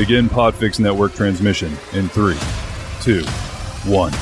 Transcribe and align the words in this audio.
Begin 0.00 0.30
Podfix 0.30 0.80
Network 0.80 1.12
transmission 1.12 1.76
in 1.92 2.08
three, 2.08 2.38
two, 3.02 3.22
one. 3.84 4.12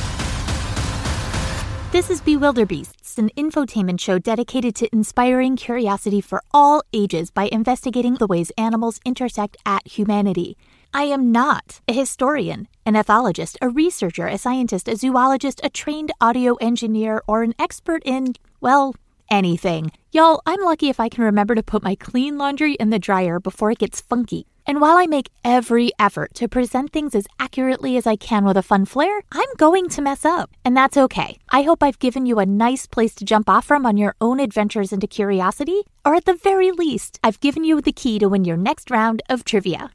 This 1.93 2.11
is 2.11 2.21
Bewilderbeasts, 2.21 3.17
an 3.17 3.31
infotainment 3.37 4.01
show 4.01 4.19
dedicated 4.19 4.75
to 4.75 4.89
inspiring 4.93 5.55
curiosity 5.55 6.21
for 6.21 6.43
all 6.51 6.83
ages 6.93 7.31
by 7.31 7.45
investigating 7.53 8.15
the 8.15 8.27
ways 8.27 8.51
animals 8.59 8.99
intersect 9.05 9.57
at 9.65 9.87
humanity. 9.87 10.57
I 10.93 11.05
am 11.05 11.31
not 11.31 11.81
a 11.87 11.93
historian, 11.93 12.67
an 12.85 12.95
ethologist, 12.95 13.57
a 13.63 13.69
researcher, 13.69 14.27
a 14.27 14.37
scientist, 14.37 14.89
a 14.89 14.97
zoologist, 14.97 15.61
a 15.63 15.71
trained 15.71 16.11
audio 16.21 16.57
engineer, 16.57 17.23
or 17.29 17.45
an 17.45 17.55
expert 17.57 18.03
in, 18.05 18.35
well, 18.61 18.97
anything. 19.31 19.93
Y'all, 20.11 20.43
I'm 20.45 20.61
lucky 20.61 20.89
if 20.89 20.99
I 20.99 21.09
can 21.09 21.23
remember 21.23 21.55
to 21.55 21.63
put 21.63 21.85
my 21.85 21.95
clean 21.95 22.37
laundry 22.37 22.75
in 22.75 22.91
the 22.91 22.99
dryer 22.99 23.39
before 23.39 23.71
it 23.71 23.79
gets 23.79 24.01
funky. 24.01 24.49
And 24.69 24.83
while 24.83 24.99
I 24.99 25.07
make 25.07 25.31
every 25.43 25.93
effort 25.99 26.35
to 26.35 26.47
present 26.47 26.93
things 26.93 27.15
as 27.15 27.27
accurately 27.41 27.97
as 27.97 28.07
I 28.07 28.17
can 28.17 28.45
with 28.45 28.59
a 28.59 28.63
fun 28.63 28.85
flair, 28.85 29.23
I'm 29.33 29.49
going 29.57 29.89
to 29.89 30.03
mess 30.03 30.27
up. 30.27 30.51
And 30.63 30.77
that's 30.77 30.99
okay. 30.99 31.39
I 31.49 31.63
hope 31.63 31.83
I've 31.83 31.99
given 31.99 32.27
you 32.27 32.39
a 32.39 32.45
nice 32.45 32.85
place 32.87 33.15
to 33.15 33.25
jump 33.25 33.49
off 33.49 33.65
from 33.65 33.87
on 33.87 33.97
your 33.97 34.15
own 34.21 34.41
adventures 34.41 34.93
into 34.93 35.07
curiosity, 35.07 35.85
or 36.05 36.15
at 36.15 36.27
the 36.27 36.35
very 36.35 36.71
least, 36.71 37.19
I've 37.25 37.41
given 37.41 37.65
you 37.65 37.81
the 37.81 37.93
key 37.93 38.19
to 38.19 38.29
win 38.29 38.45
your 38.45 38.59
next 38.59 38.91
round 38.91 39.23
of 39.31 39.43
trivia. 39.43 39.91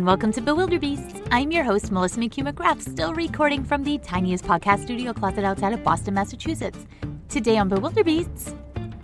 And 0.00 0.06
welcome 0.06 0.32
to 0.32 0.40
Bewilderbeasts. 0.40 1.28
I'm 1.30 1.52
your 1.52 1.62
host, 1.62 1.92
Melissa 1.92 2.20
McHugh 2.20 2.50
McGrath, 2.50 2.80
still 2.80 3.12
recording 3.12 3.62
from 3.62 3.84
the 3.84 3.98
tiniest 3.98 4.44
podcast 4.44 4.82
studio 4.82 5.12
closet 5.12 5.44
outside 5.44 5.74
of 5.74 5.84
Boston, 5.84 6.14
Massachusetts. 6.14 6.86
Today 7.28 7.58
on 7.58 7.68
Bewilderbeasts, 7.68 8.56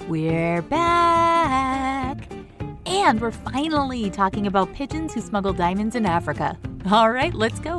we're 0.08 0.62
back. 0.62 2.32
And 2.86 3.20
we're 3.20 3.30
finally 3.30 4.08
talking 4.08 4.46
about 4.46 4.72
pigeons 4.72 5.12
who 5.12 5.20
smuggle 5.20 5.52
diamonds 5.52 5.96
in 5.96 6.06
Africa. 6.06 6.56
All 6.90 7.10
right, 7.10 7.34
let's 7.34 7.60
go. 7.60 7.76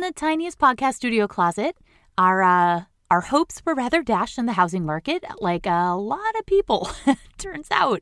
The 0.00 0.12
tiniest 0.12 0.58
podcast 0.58 0.94
studio 0.94 1.28
closet. 1.28 1.76
Our 2.16 2.42
uh 2.42 2.84
our 3.10 3.20
hopes 3.20 3.60
were 3.66 3.74
rather 3.74 4.02
dashed 4.02 4.38
in 4.38 4.46
the 4.46 4.54
housing 4.54 4.86
market, 4.86 5.22
like 5.40 5.66
a 5.66 5.94
lot 5.94 6.34
of 6.38 6.46
people, 6.46 6.90
turns 7.38 7.68
out. 7.70 8.00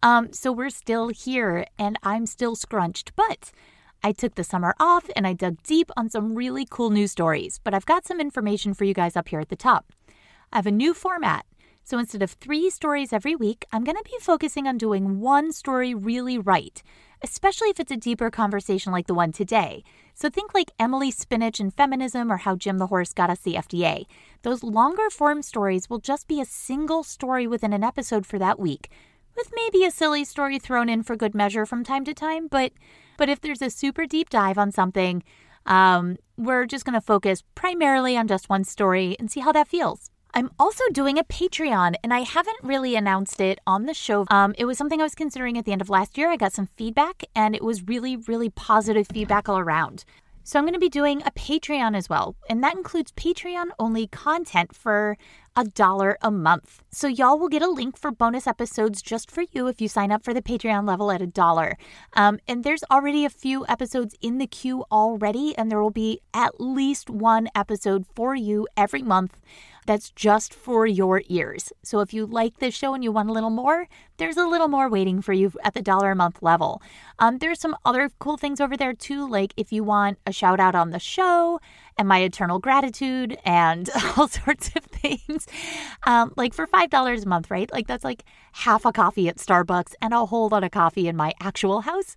Um, 0.00 0.32
so 0.32 0.52
we're 0.52 0.70
still 0.70 1.08
here 1.08 1.66
and 1.76 1.98
I'm 2.04 2.26
still 2.26 2.54
scrunched, 2.54 3.16
but 3.16 3.50
I 4.04 4.12
took 4.12 4.36
the 4.36 4.44
summer 4.44 4.76
off 4.78 5.10
and 5.16 5.26
I 5.26 5.32
dug 5.32 5.60
deep 5.64 5.90
on 5.96 6.08
some 6.08 6.36
really 6.36 6.68
cool 6.70 6.90
news 6.90 7.10
stories. 7.10 7.58
But 7.64 7.74
I've 7.74 7.86
got 7.86 8.06
some 8.06 8.20
information 8.20 8.72
for 8.72 8.84
you 8.84 8.94
guys 8.94 9.16
up 9.16 9.28
here 9.28 9.40
at 9.40 9.48
the 9.48 9.56
top. 9.56 9.92
I 10.52 10.58
have 10.58 10.68
a 10.68 10.70
new 10.70 10.94
format. 10.94 11.46
So 11.82 11.98
instead 11.98 12.22
of 12.22 12.30
three 12.30 12.70
stories 12.70 13.12
every 13.12 13.34
week, 13.34 13.66
I'm 13.72 13.82
going 13.82 13.98
to 13.98 14.04
be 14.04 14.16
focusing 14.20 14.68
on 14.68 14.78
doing 14.78 15.20
one 15.20 15.52
story 15.52 15.94
really 15.94 16.38
right, 16.38 16.80
especially 17.24 17.70
if 17.70 17.80
it's 17.80 17.90
a 17.90 17.96
deeper 17.96 18.30
conversation 18.30 18.92
like 18.92 19.06
the 19.06 19.14
one 19.14 19.32
today. 19.32 19.82
So 20.12 20.28
think 20.28 20.52
like 20.52 20.70
Emily 20.78 21.10
Spinach 21.10 21.58
and 21.58 21.72
feminism 21.72 22.30
or 22.30 22.36
how 22.36 22.54
Jim 22.54 22.76
the 22.76 22.88
Horse 22.88 23.14
got 23.14 23.30
us 23.30 23.40
the 23.40 23.54
FDA. 23.54 24.04
Those 24.42 24.62
longer 24.62 25.08
form 25.08 25.40
stories 25.40 25.88
will 25.88 26.00
just 26.00 26.28
be 26.28 26.38
a 26.38 26.44
single 26.44 27.02
story 27.02 27.46
within 27.46 27.72
an 27.72 27.82
episode 27.82 28.26
for 28.26 28.38
that 28.38 28.60
week, 28.60 28.90
with 29.34 29.50
maybe 29.54 29.86
a 29.86 29.90
silly 29.90 30.22
story 30.22 30.58
thrown 30.58 30.90
in 30.90 31.02
for 31.02 31.16
good 31.16 31.34
measure 31.34 31.64
from 31.64 31.82
time 31.82 32.04
to 32.04 32.12
time. 32.12 32.46
But 32.46 32.72
but 33.16 33.30
if 33.30 33.40
there's 33.40 33.62
a 33.62 33.70
super 33.70 34.04
deep 34.04 34.28
dive 34.28 34.58
on 34.58 34.70
something, 34.70 35.22
um, 35.64 36.18
we're 36.36 36.66
just 36.66 36.84
going 36.84 36.94
to 36.94 37.00
focus 37.00 37.42
primarily 37.54 38.18
on 38.18 38.28
just 38.28 38.50
one 38.50 38.64
story 38.64 39.16
and 39.18 39.30
see 39.30 39.40
how 39.40 39.52
that 39.52 39.68
feels. 39.68 40.10
I'm 40.36 40.50
also 40.58 40.82
doing 40.92 41.16
a 41.16 41.22
Patreon, 41.22 41.94
and 42.02 42.12
I 42.12 42.20
haven't 42.20 42.56
really 42.64 42.96
announced 42.96 43.40
it 43.40 43.60
on 43.68 43.86
the 43.86 43.94
show. 43.94 44.26
Um, 44.30 44.52
it 44.58 44.64
was 44.64 44.76
something 44.76 45.00
I 45.00 45.04
was 45.04 45.14
considering 45.14 45.56
at 45.56 45.64
the 45.64 45.70
end 45.70 45.80
of 45.80 45.88
last 45.88 46.18
year. 46.18 46.28
I 46.28 46.36
got 46.36 46.52
some 46.52 46.66
feedback, 46.66 47.22
and 47.36 47.54
it 47.54 47.62
was 47.62 47.86
really, 47.86 48.16
really 48.16 48.50
positive 48.50 49.06
feedback 49.06 49.48
all 49.48 49.60
around. 49.60 50.04
So 50.42 50.58
I'm 50.58 50.64
going 50.64 50.74
to 50.74 50.80
be 50.80 50.88
doing 50.88 51.22
a 51.22 51.30
Patreon 51.30 51.96
as 51.96 52.08
well, 52.08 52.34
and 52.50 52.64
that 52.64 52.74
includes 52.74 53.12
Patreon 53.12 53.66
only 53.78 54.08
content 54.08 54.74
for 54.74 55.16
a 55.56 55.64
dollar 55.64 56.18
a 56.20 56.32
month. 56.32 56.82
So 56.90 57.06
y'all 57.06 57.38
will 57.38 57.48
get 57.48 57.62
a 57.62 57.70
link 57.70 57.96
for 57.96 58.10
bonus 58.10 58.48
episodes 58.48 59.00
just 59.02 59.30
for 59.30 59.44
you 59.52 59.68
if 59.68 59.80
you 59.80 59.86
sign 59.86 60.10
up 60.10 60.24
for 60.24 60.34
the 60.34 60.42
Patreon 60.42 60.86
level 60.86 61.12
at 61.12 61.22
a 61.22 61.28
dollar. 61.28 61.78
Um, 62.14 62.40
and 62.48 62.64
there's 62.64 62.82
already 62.90 63.24
a 63.24 63.30
few 63.30 63.64
episodes 63.68 64.16
in 64.20 64.38
the 64.38 64.48
queue 64.48 64.84
already, 64.90 65.56
and 65.56 65.70
there 65.70 65.80
will 65.80 65.90
be 65.90 66.20
at 66.34 66.60
least 66.60 67.08
one 67.08 67.48
episode 67.54 68.04
for 68.14 68.34
you 68.34 68.66
every 68.76 69.02
month 69.02 69.40
that's 69.86 70.10
just 70.10 70.54
for 70.54 70.86
your 70.86 71.22
ears. 71.28 71.72
So 71.82 72.00
if 72.00 72.12
you 72.12 72.26
like 72.26 72.58
this 72.58 72.74
show 72.74 72.94
and 72.94 73.04
you 73.04 73.12
want 73.12 73.30
a 73.30 73.32
little 73.32 73.50
more, 73.50 73.86
there's 74.16 74.36
a 74.36 74.46
little 74.46 74.68
more 74.68 74.88
waiting 74.88 75.20
for 75.20 75.32
you 75.32 75.52
at 75.62 75.74
the 75.74 75.82
dollar 75.82 76.12
a 76.12 76.16
month 76.16 76.42
level. 76.42 76.80
Um, 77.18 77.38
there's 77.38 77.60
some 77.60 77.76
other 77.84 78.10
cool 78.18 78.36
things 78.36 78.60
over 78.60 78.76
there 78.76 78.92
too, 78.92 79.28
like 79.28 79.52
if 79.56 79.72
you 79.72 79.84
want 79.84 80.18
a 80.26 80.32
shout 80.32 80.60
out 80.60 80.74
on 80.74 80.90
the 80.90 80.98
show 80.98 81.60
and 81.96 82.08
my 82.08 82.18
eternal 82.18 82.58
gratitude 82.58 83.36
and 83.44 83.90
all 84.16 84.28
sorts 84.28 84.70
of 84.76 84.84
things. 84.84 85.46
Um, 86.06 86.32
like 86.36 86.54
for 86.54 86.66
$5 86.66 87.22
a 87.22 87.28
month, 87.28 87.50
right? 87.50 87.70
Like 87.72 87.86
that's 87.86 88.04
like 88.04 88.24
half 88.52 88.84
a 88.84 88.92
coffee 88.92 89.28
at 89.28 89.36
Starbucks 89.36 89.94
and 90.00 90.14
a 90.14 90.26
whole 90.26 90.48
lot 90.48 90.64
of 90.64 90.70
coffee 90.70 91.08
in 91.08 91.16
my 91.16 91.32
actual 91.40 91.82
house. 91.82 92.16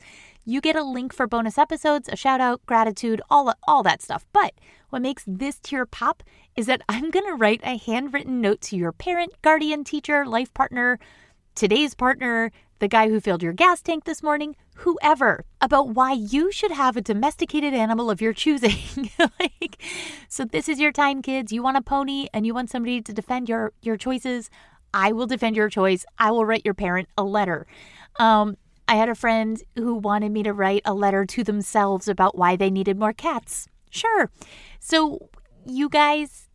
You 0.50 0.62
get 0.62 0.78
a 0.78 0.84
link 0.84 1.12
for 1.12 1.28
bonus 1.28 1.58
episodes, 1.58 2.08
a 2.08 2.16
shout 2.16 2.40
out, 2.40 2.66
gratitude, 2.66 3.22
all, 3.30 3.53
all 3.68 3.84
that 3.84 4.02
stuff. 4.02 4.25
But 4.31 4.53
what 4.91 5.02
makes 5.02 5.25
this 5.28 5.59
tier 5.59 5.85
pop 5.85 6.24
is 6.56 6.68
that 6.68 6.84
I'm 6.90 7.12
going 7.12 7.25
to 7.25 7.34
write 7.34 7.59
a 7.66 7.78
handwritten 7.78 8.40
note 8.40 8.62
to 8.62 8.78
your 8.78 8.94
parent, 8.94 9.34
guardian, 9.41 9.84
teacher, 9.84 10.25
life 10.25 10.53
partner, 10.53 11.00
today's 11.53 11.94
partner, 11.94 12.53
the 12.80 12.88
guy 12.88 13.09
who 13.09 13.19
filled 13.19 13.44
your 13.44 13.52
gas 13.52 13.81
tank 13.81 14.06
this 14.06 14.24
morning, 14.24 14.56
whoever, 14.75 15.44
about 15.59 15.90
why 15.90 16.13
you 16.13 16.50
should 16.50 16.72
have 16.72 16.96
a 16.96 17.02
domesticated 17.02 17.74
animal 17.74 18.09
of 18.09 18.22
your 18.22 18.31
choosing. 18.31 19.09
like, 19.19 19.84
so 20.30 20.46
this 20.46 20.69
is 20.69 20.80
your 20.80 20.94
time, 20.94 21.22
kids. 21.22 21.52
You 21.52 21.62
want 21.62 21.75
a 21.75 21.81
pony 21.81 22.28
and 22.34 22.46
you 22.46 22.53
want 22.53 22.69
somebody 22.69 23.02
to 23.02 23.12
defend 23.12 23.50
your 23.50 23.74
your 23.81 23.97
choices. 23.97 24.50
I 24.94 25.12
will 25.12 25.28
defend 25.28 25.57
your 25.57 25.69
choice. 25.69 26.06
I 26.18 26.31
will 26.31 26.46
write 26.46 26.63
your 26.63 26.74
parent 26.74 27.09
a 27.18 27.24
letter. 27.24 27.68
Um, 28.16 28.56
I 28.88 28.96
had 28.96 29.09
a 29.09 29.16
friend 29.16 29.62
who 29.75 29.96
wanted 29.96 30.31
me 30.31 30.44
to 30.44 30.53
write 30.53 30.81
a 30.86 30.94
letter 30.94 31.25
to 31.25 31.44
themselves 31.44 32.08
about 32.08 32.38
why 32.38 32.56
they 32.56 32.70
needed 32.70 32.98
more 32.98 33.14
cats. 33.14 33.68
Sure. 33.90 34.30
So, 34.80 35.30
you 35.66 35.90
guys, 35.90 36.48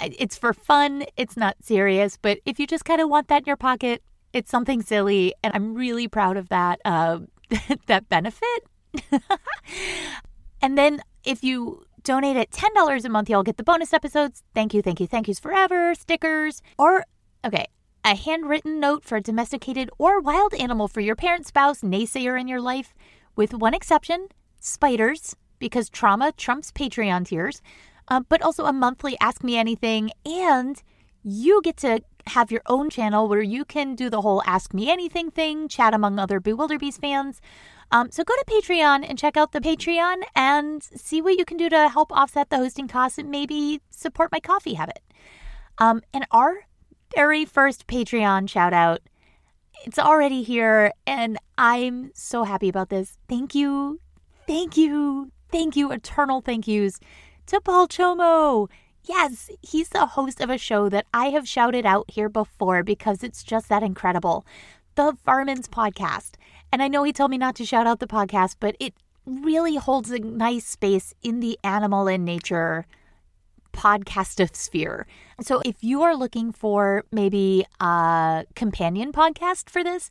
it's 0.00 0.36
for 0.36 0.52
fun. 0.52 1.04
It's 1.16 1.36
not 1.36 1.56
serious. 1.62 2.16
But 2.16 2.38
if 2.44 2.58
you 2.58 2.66
just 2.66 2.84
kind 2.84 3.00
of 3.00 3.08
want 3.08 3.28
that 3.28 3.42
in 3.42 3.46
your 3.46 3.56
pocket, 3.56 4.02
it's 4.32 4.50
something 4.50 4.82
silly. 4.82 5.34
And 5.42 5.52
I'm 5.54 5.74
really 5.74 6.06
proud 6.08 6.36
of 6.36 6.48
that, 6.48 6.80
uh, 6.84 7.20
that 7.86 8.08
benefit. 8.08 8.64
and 10.62 10.78
then 10.78 11.00
if 11.24 11.42
you 11.42 11.84
donate 12.02 12.36
at 12.36 12.50
$10 12.50 13.04
a 13.04 13.08
month, 13.08 13.28
you'll 13.28 13.42
get 13.42 13.56
the 13.56 13.62
bonus 13.62 13.92
episodes. 13.92 14.42
Thank 14.54 14.74
you, 14.74 14.82
thank 14.82 15.00
you, 15.00 15.06
thank 15.06 15.28
yous 15.28 15.38
forever, 15.38 15.94
stickers, 15.94 16.62
or, 16.78 17.04
okay, 17.44 17.66
a 18.04 18.14
handwritten 18.14 18.80
note 18.80 19.04
for 19.04 19.16
a 19.16 19.20
domesticated 19.20 19.90
or 19.98 20.20
wild 20.20 20.54
animal 20.54 20.88
for 20.88 21.00
your 21.00 21.16
parent, 21.16 21.46
spouse, 21.46 21.82
naysayer 21.82 22.40
in 22.40 22.48
your 22.48 22.60
life, 22.60 22.94
with 23.36 23.54
one 23.54 23.74
exception 23.74 24.28
spiders, 24.58 25.36
because 25.58 25.90
trauma 25.90 26.32
trumps 26.32 26.72
Patreon 26.72 27.26
tiers, 27.26 27.60
uh, 28.08 28.20
but 28.28 28.42
also 28.42 28.64
a 28.64 28.72
monthly 28.72 29.16
Ask 29.20 29.44
Me 29.44 29.56
Anything. 29.56 30.10
And 30.24 30.82
you 31.22 31.60
get 31.62 31.76
to 31.78 32.00
have 32.26 32.50
your 32.50 32.62
own 32.66 32.90
channel 32.90 33.28
where 33.28 33.42
you 33.42 33.64
can 33.64 33.94
do 33.94 34.08
the 34.08 34.22
whole 34.22 34.42
Ask 34.46 34.72
Me 34.72 34.90
Anything 34.90 35.30
thing, 35.30 35.68
chat 35.68 35.94
among 35.94 36.18
other 36.18 36.40
Bewilderbeast 36.40 37.00
fans. 37.00 37.40
Um, 37.92 38.10
so 38.10 38.24
go 38.24 38.34
to 38.34 38.44
Patreon 38.46 39.04
and 39.08 39.18
check 39.18 39.36
out 39.36 39.52
the 39.52 39.60
Patreon 39.60 40.22
and 40.34 40.82
see 40.82 41.20
what 41.20 41.36
you 41.38 41.44
can 41.44 41.56
do 41.56 41.68
to 41.68 41.88
help 41.88 42.12
offset 42.12 42.48
the 42.48 42.56
hosting 42.56 42.88
costs 42.88 43.18
and 43.18 43.30
maybe 43.30 43.80
support 43.90 44.32
my 44.32 44.40
coffee 44.40 44.74
habit. 44.74 45.00
Um, 45.78 46.02
and 46.14 46.26
our 46.30 46.66
very 47.14 47.44
first 47.44 47.86
Patreon 47.86 48.48
shout 48.48 48.72
out. 48.72 49.00
It's 49.84 49.98
already 49.98 50.42
here, 50.42 50.92
and 51.06 51.38
I'm 51.56 52.10
so 52.14 52.44
happy 52.44 52.68
about 52.68 52.90
this. 52.90 53.16
Thank 53.28 53.54
you, 53.54 54.00
thank 54.46 54.76
you, 54.76 55.30
thank 55.50 55.76
you, 55.76 55.90
eternal 55.90 56.40
thank 56.40 56.68
yous 56.68 57.00
to 57.46 57.60
Paul 57.60 57.88
Chomo. 57.88 58.68
Yes, 59.04 59.50
he's 59.62 59.88
the 59.88 60.06
host 60.06 60.40
of 60.40 60.50
a 60.50 60.58
show 60.58 60.88
that 60.90 61.06
I 61.14 61.26
have 61.30 61.48
shouted 61.48 61.86
out 61.86 62.10
here 62.10 62.28
before 62.28 62.82
because 62.82 63.22
it's 63.22 63.42
just 63.42 63.68
that 63.70 63.82
incredible. 63.82 64.44
the 64.94 65.16
Varmints 65.24 65.68
podcast. 65.68 66.32
And 66.72 66.82
I 66.82 66.88
know 66.88 67.02
he 67.02 67.12
told 67.12 67.30
me 67.30 67.38
not 67.38 67.54
to 67.56 67.64
shout 67.64 67.86
out 67.86 68.00
the 68.00 68.06
podcast, 68.06 68.56
but 68.60 68.76
it 68.78 68.94
really 69.24 69.76
holds 69.76 70.10
a 70.10 70.18
nice 70.18 70.66
space 70.66 71.14
in 71.22 71.40
the 71.40 71.58
animal 71.64 72.06
and 72.08 72.24
nature 72.24 72.86
podcast 73.72 74.54
sphere. 74.56 75.06
So 75.42 75.62
if 75.64 75.82
you 75.82 76.02
are 76.02 76.14
looking 76.14 76.52
for 76.52 77.04
maybe 77.10 77.64
a 77.80 78.44
companion 78.54 79.10
podcast 79.10 79.70
for 79.70 79.82
this, 79.82 80.10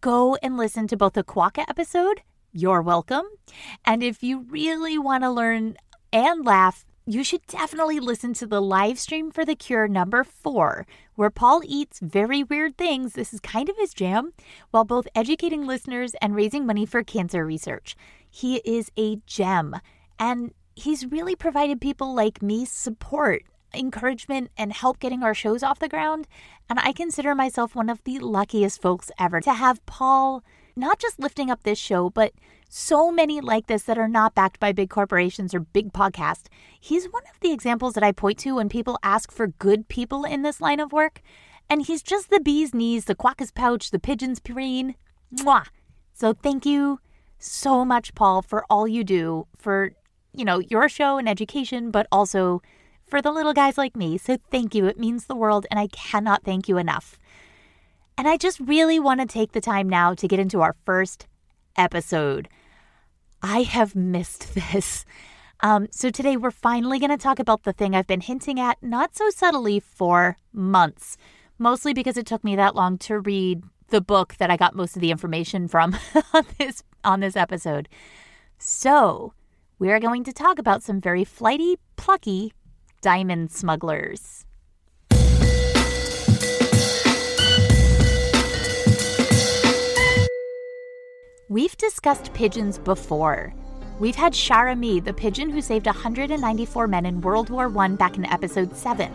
go 0.00 0.36
and 0.36 0.56
listen 0.56 0.86
to 0.88 0.96
both 0.96 1.12
the 1.12 1.22
Quokka 1.22 1.64
episode. 1.68 2.22
You're 2.54 2.80
welcome. 2.80 3.26
And 3.84 4.02
if 4.02 4.22
you 4.22 4.46
really 4.48 4.96
want 4.96 5.24
to 5.24 5.30
learn 5.30 5.76
and 6.10 6.44
laugh, 6.46 6.86
you 7.04 7.22
should 7.22 7.46
definitely 7.46 8.00
listen 8.00 8.32
to 8.34 8.46
the 8.46 8.62
live 8.62 8.98
stream 8.98 9.30
for 9.30 9.44
The 9.44 9.56
Cure 9.56 9.88
number 9.88 10.24
four, 10.24 10.86
where 11.16 11.30
Paul 11.30 11.60
eats 11.66 12.00
very 12.00 12.42
weird 12.42 12.78
things. 12.78 13.12
This 13.12 13.34
is 13.34 13.40
kind 13.40 13.68
of 13.68 13.76
his 13.76 13.92
jam, 13.92 14.32
while 14.70 14.84
both 14.84 15.08
educating 15.14 15.66
listeners 15.66 16.14
and 16.22 16.34
raising 16.34 16.64
money 16.64 16.86
for 16.86 17.02
cancer 17.02 17.44
research. 17.44 17.94
He 18.30 18.56
is 18.64 18.90
a 18.96 19.16
gem. 19.26 19.76
And 20.18 20.54
he's 20.74 21.04
really 21.06 21.34
provided 21.36 21.80
people 21.80 22.14
like 22.14 22.40
me 22.40 22.64
support, 22.64 23.42
encouragement, 23.74 24.50
and 24.56 24.72
help 24.72 24.98
getting 24.98 25.22
our 25.22 25.34
shows 25.34 25.62
off 25.62 25.78
the 25.78 25.88
ground. 25.88 26.26
And 26.68 26.78
I 26.78 26.92
consider 26.92 27.34
myself 27.34 27.74
one 27.74 27.88
of 27.88 28.02
the 28.04 28.18
luckiest 28.18 28.80
folks 28.80 29.10
ever 29.18 29.40
to 29.40 29.52
have 29.54 29.84
Paul 29.86 30.42
not 30.74 30.98
just 30.98 31.18
lifting 31.18 31.50
up 31.50 31.62
this 31.62 31.78
show, 31.78 32.08
but 32.10 32.32
so 32.68 33.10
many 33.10 33.40
like 33.40 33.66
this 33.66 33.82
that 33.82 33.98
are 33.98 34.08
not 34.08 34.34
backed 34.34 34.58
by 34.58 34.72
big 34.72 34.88
corporations 34.88 35.54
or 35.54 35.60
big 35.60 35.92
podcasts. 35.92 36.46
He's 36.80 37.06
one 37.06 37.24
of 37.32 37.38
the 37.40 37.52
examples 37.52 37.92
that 37.94 38.02
I 38.02 38.12
point 38.12 38.38
to 38.38 38.54
when 38.54 38.70
people 38.70 38.98
ask 39.02 39.30
for 39.30 39.48
good 39.48 39.88
people 39.88 40.24
in 40.24 40.42
this 40.42 40.60
line 40.60 40.80
of 40.80 40.92
work. 40.92 41.20
And 41.68 41.82
he's 41.82 42.02
just 42.02 42.30
the 42.30 42.40
bee's 42.40 42.74
knees, 42.74 43.04
the 43.04 43.14
quokka's 43.14 43.50
pouch, 43.50 43.90
the 43.90 43.98
pigeon's 43.98 44.40
preen. 44.40 44.94
Mwah! 45.34 45.66
So 46.14 46.32
thank 46.32 46.64
you 46.64 47.00
so 47.38 47.84
much, 47.84 48.14
Paul, 48.14 48.40
for 48.40 48.64
all 48.70 48.88
you 48.88 49.04
do 49.04 49.46
for 49.58 49.92
you 50.32 50.44
know, 50.44 50.60
your 50.60 50.88
show 50.88 51.18
and 51.18 51.28
education, 51.28 51.90
but 51.90 52.06
also 52.10 52.62
for 53.12 53.20
the 53.20 53.30
little 53.30 53.52
guys 53.52 53.76
like 53.76 53.94
me. 53.94 54.16
So 54.16 54.38
thank 54.50 54.74
you. 54.74 54.86
It 54.86 54.98
means 54.98 55.26
the 55.26 55.36
world, 55.36 55.66
and 55.70 55.78
I 55.78 55.88
cannot 55.88 56.44
thank 56.44 56.66
you 56.66 56.78
enough. 56.78 57.18
And 58.16 58.26
I 58.26 58.38
just 58.38 58.58
really 58.58 58.98
want 58.98 59.20
to 59.20 59.26
take 59.26 59.52
the 59.52 59.60
time 59.60 59.86
now 59.86 60.14
to 60.14 60.26
get 60.26 60.40
into 60.40 60.62
our 60.62 60.74
first 60.86 61.26
episode. 61.76 62.48
I 63.42 63.64
have 63.64 63.94
missed 63.94 64.54
this. 64.72 65.04
Um, 65.60 65.88
so 65.90 66.08
today 66.08 66.38
we're 66.38 66.50
finally 66.50 66.98
going 66.98 67.10
to 67.10 67.18
talk 67.18 67.38
about 67.38 67.64
the 67.64 67.74
thing 67.74 67.94
I've 67.94 68.06
been 68.06 68.22
hinting 68.22 68.58
at, 68.58 68.82
not 68.82 69.14
so 69.14 69.28
subtly, 69.28 69.78
for 69.78 70.38
months. 70.50 71.18
Mostly 71.58 71.92
because 71.92 72.16
it 72.16 72.24
took 72.24 72.42
me 72.42 72.56
that 72.56 72.74
long 72.74 72.96
to 73.00 73.18
read 73.18 73.62
the 73.88 74.00
book 74.00 74.36
that 74.38 74.50
I 74.50 74.56
got 74.56 74.74
most 74.74 74.96
of 74.96 75.02
the 75.02 75.10
information 75.10 75.68
from 75.68 75.98
on 76.32 76.46
this 76.58 76.82
on 77.04 77.20
this 77.20 77.36
episode. 77.36 77.90
So, 78.56 79.34
we 79.78 79.90
are 79.90 80.00
going 80.00 80.24
to 80.24 80.32
talk 80.32 80.58
about 80.58 80.82
some 80.82 80.98
very 80.98 81.24
flighty, 81.24 81.76
plucky 81.96 82.54
diamond 83.02 83.50
smugglers. 83.50 84.46
We've 91.48 91.76
discussed 91.76 92.32
pigeons 92.32 92.78
before. 92.78 93.52
We've 93.98 94.14
had 94.14 94.34
Cher 94.34 94.68
Ami, 94.68 95.00
the 95.00 95.12
pigeon 95.12 95.50
who 95.50 95.60
saved 95.60 95.86
194 95.86 96.86
men 96.86 97.04
in 97.04 97.20
World 97.20 97.50
War 97.50 97.70
I 97.76 97.88
back 97.88 98.16
in 98.16 98.24
episode 98.24 98.74
7. 98.74 99.12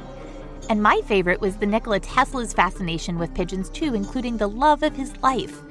And 0.69 0.83
my 0.83 1.01
favorite 1.05 1.41
was 1.41 1.55
the 1.55 1.65
Nikola 1.65 1.99
Tesla's 2.01 2.53
fascination 2.53 3.17
with 3.17 3.33
pigeons 3.33 3.69
too, 3.69 3.95
including 3.95 4.37
the 4.37 4.49
love 4.49 4.83
of 4.83 4.95
his 4.95 5.17
life 5.23 5.63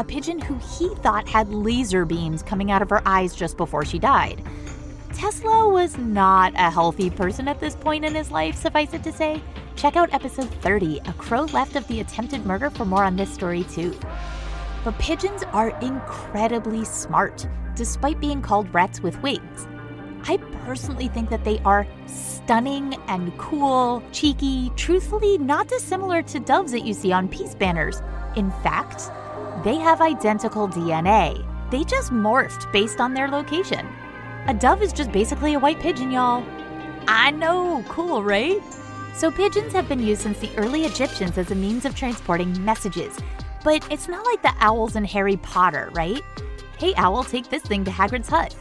a 0.00 0.04
pigeon 0.04 0.40
who 0.40 0.58
he 0.78 0.88
thought 0.96 1.28
had 1.28 1.52
laser 1.52 2.06
beams 2.06 2.42
coming 2.42 2.70
out 2.70 2.80
of 2.80 2.88
her 2.88 3.02
eyes 3.04 3.34
just 3.34 3.58
before 3.58 3.84
she 3.84 3.98
died. 3.98 4.42
Tesla 5.12 5.68
was 5.68 5.98
not 5.98 6.52
a 6.54 6.70
healthy 6.70 7.10
person 7.10 7.48
at 7.48 7.60
this 7.60 7.74
point 7.74 8.04
in 8.04 8.14
his 8.14 8.30
life, 8.30 8.54
suffice 8.54 8.94
it 8.94 9.02
to 9.02 9.12
say. 9.12 9.42
Check 9.74 9.96
out 9.96 10.12
episode 10.14 10.50
30, 10.62 11.00
A 11.06 11.12
Crow 11.14 11.44
Left 11.46 11.74
of 11.74 11.86
the 11.88 12.00
Attempted 12.00 12.46
Murder, 12.46 12.70
for 12.70 12.84
more 12.84 13.04
on 13.04 13.16
this 13.16 13.32
story, 13.32 13.64
too. 13.64 13.98
But 14.84 14.98
pigeons 14.98 15.42
are 15.52 15.78
incredibly 15.80 16.84
smart, 16.84 17.46
despite 17.74 18.20
being 18.20 18.40
called 18.40 18.72
rats 18.72 19.00
with 19.00 19.20
wings. 19.20 19.66
I 20.24 20.36
personally 20.64 21.08
think 21.08 21.28
that 21.30 21.44
they 21.44 21.58
are 21.60 21.86
stunning 22.06 22.94
and 23.08 23.36
cool, 23.36 24.02
cheeky, 24.12 24.70
truthfully 24.76 25.38
not 25.38 25.68
dissimilar 25.68 26.22
to 26.22 26.40
doves 26.40 26.72
that 26.72 26.84
you 26.84 26.94
see 26.94 27.12
on 27.12 27.28
peace 27.28 27.54
banners. 27.54 28.00
In 28.36 28.50
fact, 28.62 29.10
they 29.64 29.76
have 29.76 30.00
identical 30.00 30.68
DNA. 30.68 31.44
They 31.70 31.84
just 31.84 32.12
morphed 32.12 32.70
based 32.72 33.00
on 33.00 33.14
their 33.14 33.28
location. 33.28 33.86
A 34.46 34.54
dove 34.54 34.82
is 34.82 34.92
just 34.92 35.12
basically 35.12 35.54
a 35.54 35.58
white 35.58 35.80
pigeon, 35.80 36.10
y'all. 36.10 36.44
I 37.06 37.30
know, 37.30 37.84
cool, 37.88 38.22
right? 38.22 38.60
So, 39.14 39.30
pigeons 39.30 39.72
have 39.72 39.88
been 39.88 40.02
used 40.02 40.22
since 40.22 40.38
the 40.38 40.50
early 40.56 40.84
Egyptians 40.84 41.36
as 41.38 41.50
a 41.50 41.54
means 41.54 41.84
of 41.84 41.94
transporting 41.94 42.64
messages. 42.64 43.16
But 43.62 43.86
it's 43.92 44.08
not 44.08 44.24
like 44.24 44.42
the 44.42 44.54
owls 44.60 44.96
in 44.96 45.04
Harry 45.04 45.36
Potter, 45.36 45.90
right? 45.92 46.22
Hey, 46.78 46.94
owl, 46.96 47.24
take 47.24 47.50
this 47.50 47.62
thing 47.62 47.84
to 47.84 47.90
Hagrid's 47.90 48.28
hut. 48.28 48.54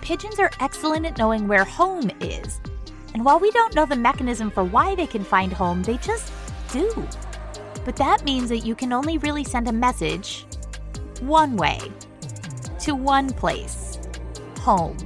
Pigeons 0.00 0.38
are 0.38 0.50
excellent 0.60 1.04
at 1.04 1.18
knowing 1.18 1.46
where 1.46 1.64
home 1.64 2.10
is. 2.20 2.60
And 3.12 3.24
while 3.24 3.38
we 3.38 3.50
don't 3.50 3.74
know 3.74 3.86
the 3.86 3.96
mechanism 3.96 4.50
for 4.50 4.64
why 4.64 4.94
they 4.94 5.06
can 5.06 5.24
find 5.24 5.52
home, 5.52 5.82
they 5.82 5.98
just 5.98 6.32
do. 6.72 7.06
But 7.84 7.96
that 7.96 8.24
means 8.24 8.48
that 8.48 8.66
you 8.66 8.74
can 8.74 8.92
only 8.92 9.18
really 9.18 9.44
send 9.44 9.68
a 9.68 9.72
message 9.72 10.46
one 11.20 11.56
way 11.56 11.80
to 12.80 12.94
one 12.94 13.30
place 13.30 13.98
home. 14.60 14.96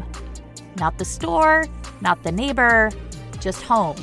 Not 0.76 0.98
the 0.98 1.04
store, 1.04 1.66
not 2.00 2.22
the 2.22 2.32
neighbor, 2.32 2.90
just 3.40 3.62
home. 3.62 3.96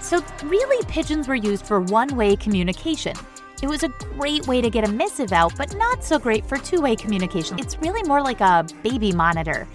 So, 0.00 0.24
really, 0.44 0.84
pigeons 0.86 1.28
were 1.28 1.34
used 1.34 1.66
for 1.66 1.80
one 1.80 2.16
way 2.16 2.36
communication. 2.36 3.14
It 3.62 3.68
was 3.68 3.82
a 3.82 3.88
great 4.16 4.46
way 4.46 4.60
to 4.60 4.70
get 4.70 4.88
a 4.88 4.90
missive 4.90 5.32
out, 5.32 5.52
but 5.56 5.76
not 5.76 6.02
so 6.02 6.18
great 6.18 6.46
for 6.46 6.56
two 6.56 6.80
way 6.80 6.96
communication. 6.96 7.58
It's 7.58 7.78
really 7.78 8.02
more 8.04 8.22
like 8.22 8.40
a 8.40 8.66
baby 8.82 9.12
monitor. 9.12 9.68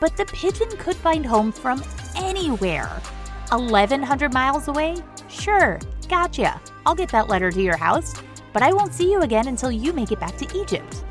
But 0.00 0.16
the 0.16 0.24
pigeon 0.24 0.68
could 0.78 0.96
find 0.96 1.26
home 1.26 1.52
from 1.52 1.82
anywhere. 2.16 3.00
1,100 3.50 4.32
miles 4.32 4.68
away? 4.68 4.96
Sure, 5.28 5.78
gotcha. 6.08 6.60
I'll 6.86 6.94
get 6.94 7.10
that 7.10 7.28
letter 7.28 7.50
to 7.50 7.62
your 7.62 7.76
house, 7.76 8.14
but 8.52 8.62
I 8.62 8.72
won't 8.72 8.94
see 8.94 9.10
you 9.10 9.20
again 9.20 9.48
until 9.48 9.70
you 9.70 9.92
make 9.92 10.12
it 10.12 10.20
back 10.20 10.36
to 10.38 10.58
Egypt. 10.58 11.04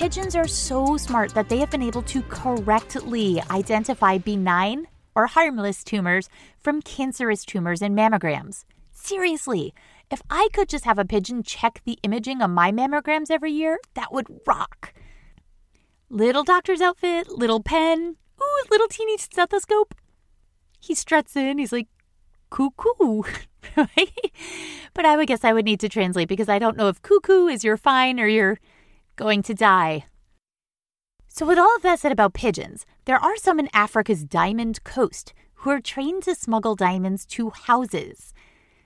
Pigeons 0.00 0.34
are 0.34 0.48
so 0.48 0.96
smart 0.96 1.34
that 1.34 1.50
they 1.50 1.58
have 1.58 1.70
been 1.70 1.82
able 1.82 2.00
to 2.04 2.22
correctly 2.22 3.38
identify 3.50 4.16
benign 4.16 4.86
or 5.14 5.26
harmless 5.26 5.84
tumors 5.84 6.30
from 6.58 6.80
cancerous 6.80 7.44
tumors 7.44 7.82
in 7.82 7.94
mammograms. 7.94 8.64
Seriously, 8.92 9.74
if 10.10 10.22
I 10.30 10.48
could 10.54 10.70
just 10.70 10.86
have 10.86 10.98
a 10.98 11.04
pigeon 11.04 11.42
check 11.42 11.82
the 11.84 11.98
imaging 12.02 12.40
on 12.40 12.52
my 12.52 12.72
mammograms 12.72 13.30
every 13.30 13.52
year, 13.52 13.78
that 13.92 14.10
would 14.10 14.40
rock. 14.46 14.94
Little 16.08 16.44
doctor's 16.44 16.80
outfit, 16.80 17.28
little 17.28 17.62
pen, 17.62 18.16
ooh, 18.42 18.64
little 18.70 18.88
teeny 18.88 19.18
stethoscope. 19.18 19.94
He 20.80 20.94
struts 20.94 21.36
in, 21.36 21.58
he's 21.58 21.72
like, 21.72 21.88
cuckoo. 22.48 23.24
But 24.94 25.04
I 25.04 25.16
would 25.16 25.28
guess 25.28 25.44
I 25.44 25.52
would 25.52 25.66
need 25.66 25.80
to 25.80 25.88
translate 25.88 26.28
because 26.28 26.48
I 26.48 26.58
don't 26.58 26.76
know 26.76 26.88
if 26.88 27.02
cuckoo 27.02 27.46
is 27.46 27.62
you're 27.62 27.76
fine 27.76 28.18
or 28.18 28.26
you're 28.26 28.58
going 29.20 29.42
to 29.42 29.52
die. 29.52 30.06
So, 31.28 31.44
with 31.46 31.58
all 31.58 31.76
of 31.76 31.82
that 31.82 32.00
said 32.00 32.10
about 32.10 32.32
pigeons, 32.32 32.86
there 33.04 33.18
are 33.18 33.36
some 33.36 33.60
in 33.60 33.68
Africa's 33.74 34.24
Diamond 34.24 34.82
Coast 34.82 35.34
who 35.56 35.68
are 35.68 35.80
trained 35.80 36.22
to 36.22 36.34
smuggle 36.34 36.74
diamonds 36.74 37.26
to 37.26 37.50
houses. 37.50 38.32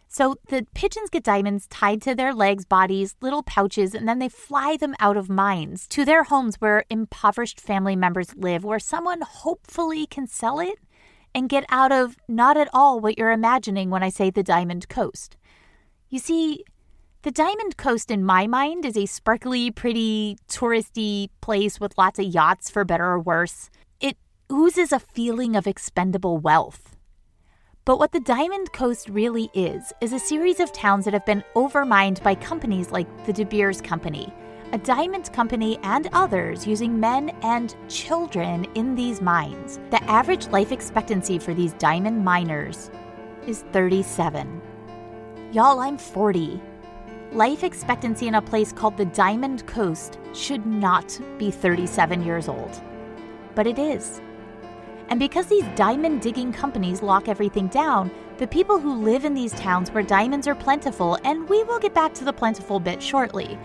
So, 0.08 0.34
the 0.48 0.66
pigeons 0.74 1.08
get 1.08 1.22
diamonds 1.22 1.68
tied 1.68 2.02
to 2.02 2.16
their 2.16 2.34
legs, 2.34 2.64
bodies, 2.64 3.14
little 3.20 3.44
pouches, 3.44 3.94
and 3.94 4.08
then 4.08 4.18
they 4.18 4.28
fly 4.28 4.76
them 4.76 4.96
out 4.98 5.16
of 5.16 5.30
mines 5.30 5.86
to 5.88 6.04
their 6.04 6.24
homes 6.24 6.56
where 6.56 6.84
impoverished 6.90 7.60
family 7.60 7.94
members 7.94 8.34
live, 8.34 8.64
where 8.64 8.80
someone 8.80 9.20
hopefully 9.20 10.04
can 10.04 10.26
sell 10.26 10.58
it 10.58 10.80
and 11.32 11.48
get 11.48 11.64
out 11.68 11.92
of 11.92 12.16
not 12.26 12.56
at 12.56 12.68
all 12.72 12.98
what 12.98 13.16
you're 13.16 13.30
imagining 13.30 13.88
when 13.88 14.02
I 14.02 14.08
say 14.08 14.30
the 14.30 14.42
Diamond 14.42 14.88
Coast. 14.88 15.36
You 16.10 16.18
see, 16.18 16.64
the 17.24 17.30
Diamond 17.30 17.78
Coast 17.78 18.10
in 18.10 18.22
my 18.22 18.46
mind 18.46 18.84
is 18.84 18.98
a 18.98 19.06
sparkly, 19.06 19.70
pretty, 19.70 20.36
touristy 20.46 21.30
place 21.40 21.80
with 21.80 21.96
lots 21.96 22.18
of 22.18 22.26
yachts 22.26 22.68
for 22.68 22.84
better 22.84 23.06
or 23.06 23.18
worse. 23.18 23.70
It 23.98 24.18
oozes 24.52 24.92
a 24.92 25.00
feeling 25.00 25.56
of 25.56 25.66
expendable 25.66 26.36
wealth. 26.36 26.94
But 27.86 27.98
what 27.98 28.12
the 28.12 28.20
Diamond 28.20 28.74
Coast 28.74 29.08
really 29.08 29.50
is, 29.54 29.90
is 30.02 30.12
a 30.12 30.18
series 30.18 30.60
of 30.60 30.70
towns 30.70 31.06
that 31.06 31.14
have 31.14 31.24
been 31.24 31.42
overmined 31.56 32.22
by 32.22 32.34
companies 32.34 32.90
like 32.90 33.08
the 33.24 33.32
De 33.32 33.46
Beers 33.46 33.80
Company, 33.80 34.30
a 34.72 34.78
diamond 34.78 35.32
company, 35.32 35.78
and 35.82 36.10
others 36.12 36.66
using 36.66 37.00
men 37.00 37.30
and 37.40 37.74
children 37.88 38.66
in 38.74 38.94
these 38.94 39.22
mines. 39.22 39.80
The 39.88 40.04
average 40.04 40.48
life 40.48 40.72
expectancy 40.72 41.38
for 41.38 41.54
these 41.54 41.72
diamond 41.74 42.22
miners 42.22 42.90
is 43.46 43.64
37. 43.72 44.60
Y'all, 45.52 45.80
I'm 45.80 45.96
40. 45.96 46.60
Life 47.34 47.64
expectancy 47.64 48.28
in 48.28 48.36
a 48.36 48.42
place 48.42 48.72
called 48.72 48.96
the 48.96 49.06
Diamond 49.06 49.66
Coast 49.66 50.18
should 50.32 50.64
not 50.66 51.18
be 51.36 51.50
37 51.50 52.22
years 52.22 52.48
old. 52.48 52.80
But 53.56 53.66
it 53.66 53.76
is. 53.76 54.20
And 55.08 55.18
because 55.18 55.46
these 55.46 55.64
diamond 55.74 56.22
digging 56.22 56.52
companies 56.52 57.02
lock 57.02 57.28
everything 57.28 57.66
down, 57.66 58.12
the 58.38 58.46
people 58.46 58.78
who 58.78 59.02
live 59.02 59.24
in 59.24 59.34
these 59.34 59.52
towns 59.52 59.90
where 59.90 60.04
diamonds 60.04 60.46
are 60.46 60.54
plentiful, 60.54 61.18
and 61.24 61.48
we 61.48 61.64
will 61.64 61.80
get 61.80 61.92
back 61.92 62.14
to 62.14 62.24
the 62.24 62.32
plentiful 62.32 62.78
bit 62.78 63.02
shortly, 63.02 63.58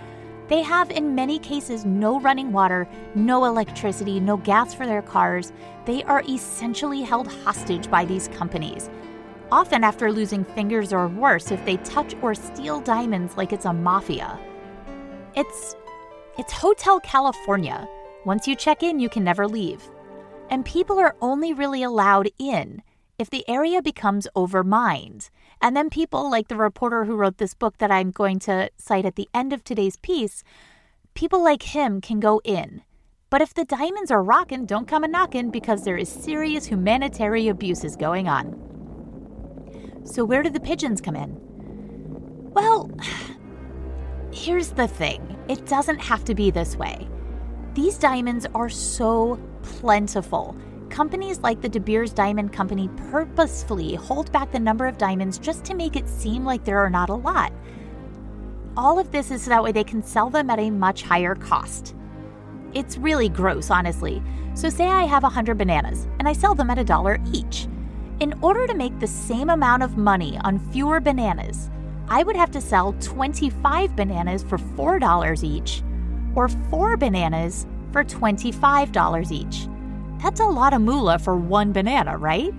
they 0.47 0.63
have 0.63 0.89
in 0.89 1.13
many 1.13 1.37
cases 1.37 1.85
no 1.85 2.19
running 2.19 2.51
water, 2.51 2.89
no 3.13 3.45
electricity, 3.45 4.19
no 4.19 4.37
gas 4.37 4.73
for 4.73 4.87
their 4.87 5.03
cars. 5.03 5.53
They 5.85 6.03
are 6.03 6.23
essentially 6.27 7.03
held 7.03 7.31
hostage 7.43 7.89
by 7.89 8.03
these 8.03 8.29
companies, 8.29 8.89
often 9.51 9.83
after 9.83 10.11
losing 10.11 10.43
fingers 10.43 10.93
or 10.93 11.07
worse 11.07 11.51
if 11.51 11.63
they 11.65 11.77
touch 11.77 12.15
or 12.21 12.35
steal 12.35 12.79
diamonds 12.81 13.37
like 13.37 13.53
it's 13.53 13.65
a 13.65 13.73
mafia. 13.73 14.39
It's 15.35 15.75
it's 16.37 16.53
Hotel 16.53 16.99
California. 17.01 17.87
Once 18.25 18.47
you 18.47 18.55
check 18.55 18.83
in, 18.83 18.99
you 18.99 19.09
can 19.09 19.23
never 19.23 19.47
leave. 19.47 19.89
And 20.49 20.65
people 20.65 20.99
are 20.99 21.15
only 21.21 21.53
really 21.53 21.83
allowed 21.83 22.29
in 22.39 22.81
if 23.17 23.29
the 23.29 23.47
area 23.49 23.81
becomes 23.81 24.27
overmined. 24.35 25.29
And 25.61 25.75
then 25.75 25.89
people 25.89 26.31
like 26.31 26.47
the 26.47 26.55
reporter 26.55 27.05
who 27.05 27.15
wrote 27.15 27.37
this 27.37 27.53
book 27.53 27.77
that 27.79 27.91
I'm 27.91 28.11
going 28.11 28.39
to 28.39 28.69
cite 28.77 29.05
at 29.05 29.15
the 29.15 29.29
end 29.33 29.51
of 29.51 29.63
today's 29.63 29.97
piece, 29.97 30.43
people 31.13 31.43
like 31.43 31.63
him 31.63 31.99
can 31.99 32.19
go 32.19 32.39
in. 32.45 32.81
But 33.29 33.41
if 33.41 33.53
the 33.53 33.65
diamonds 33.65 34.09
are 34.09 34.23
rocking, 34.23 34.65
don't 34.65 34.87
come 34.87 35.03
a 35.03 35.07
knocking 35.07 35.51
because 35.51 35.83
there 35.83 35.97
is 35.97 36.09
serious 36.09 36.65
humanitarian 36.65 37.51
abuses 37.51 37.95
going 37.95 38.27
on. 38.27 38.78
So, 40.11 40.25
where 40.25 40.41
do 40.41 40.49
the 40.49 40.59
pigeons 40.59 41.01
come 41.01 41.15
in? 41.15 41.37
Well, 42.51 42.89
here's 44.33 44.71
the 44.71 44.87
thing 44.87 45.37
it 45.47 45.67
doesn't 45.67 45.99
have 45.99 46.25
to 46.25 46.33
be 46.33 46.49
this 46.49 46.75
way. 46.75 47.07
These 47.75 47.99
diamonds 47.99 48.47
are 48.55 48.69
so 48.69 49.39
plentiful. 49.61 50.55
Companies 50.89 51.41
like 51.41 51.61
the 51.61 51.69
De 51.69 51.79
Beers 51.79 52.11
Diamond 52.11 52.51
Company 52.51 52.89
purposefully 53.11 53.93
hold 53.93 54.31
back 54.31 54.51
the 54.51 54.59
number 54.59 54.87
of 54.87 54.97
diamonds 54.97 55.37
just 55.37 55.63
to 55.65 55.75
make 55.75 55.95
it 55.95 56.09
seem 56.09 56.43
like 56.43 56.65
there 56.65 56.79
are 56.79 56.89
not 56.89 57.09
a 57.09 57.13
lot. 57.13 57.53
All 58.75 58.97
of 58.97 59.11
this 59.11 59.29
is 59.29 59.43
so 59.43 59.49
that 59.51 59.63
way 59.63 59.71
they 59.71 59.83
can 59.83 60.01
sell 60.01 60.31
them 60.31 60.49
at 60.49 60.57
a 60.57 60.71
much 60.71 61.03
higher 61.03 61.35
cost. 61.35 61.95
It's 62.73 62.97
really 62.97 63.29
gross, 63.29 63.69
honestly. 63.69 64.23
So, 64.55 64.69
say 64.69 64.87
I 64.87 65.03
have 65.03 65.21
100 65.21 65.55
bananas 65.55 66.07
and 66.17 66.27
I 66.27 66.33
sell 66.33 66.55
them 66.55 66.71
at 66.71 66.79
a 66.79 66.83
dollar 66.83 67.19
each. 67.31 67.67
In 68.19 68.37
order 68.41 68.67
to 68.67 68.75
make 68.75 68.99
the 68.99 69.07
same 69.07 69.49
amount 69.49 69.81
of 69.81 69.95
money 69.95 70.37
on 70.43 70.59
fewer 70.71 70.99
bananas, 70.99 71.69
I 72.09 72.23
would 72.23 72.35
have 72.35 72.51
to 72.51 72.59
sell 72.59 72.93
25 72.99 73.95
bananas 73.95 74.43
for 74.43 74.57
$4 74.57 75.43
each, 75.43 75.81
or 76.35 76.49
4 76.49 76.97
bananas 76.97 77.65
for 77.93 78.03
$25 78.03 79.31
each. 79.31 79.69
That's 80.21 80.41
a 80.41 80.45
lot 80.45 80.73
of 80.73 80.81
moolah 80.81 81.17
for 81.19 81.37
one 81.37 81.71
banana, 81.71 82.17
right? 82.17 82.53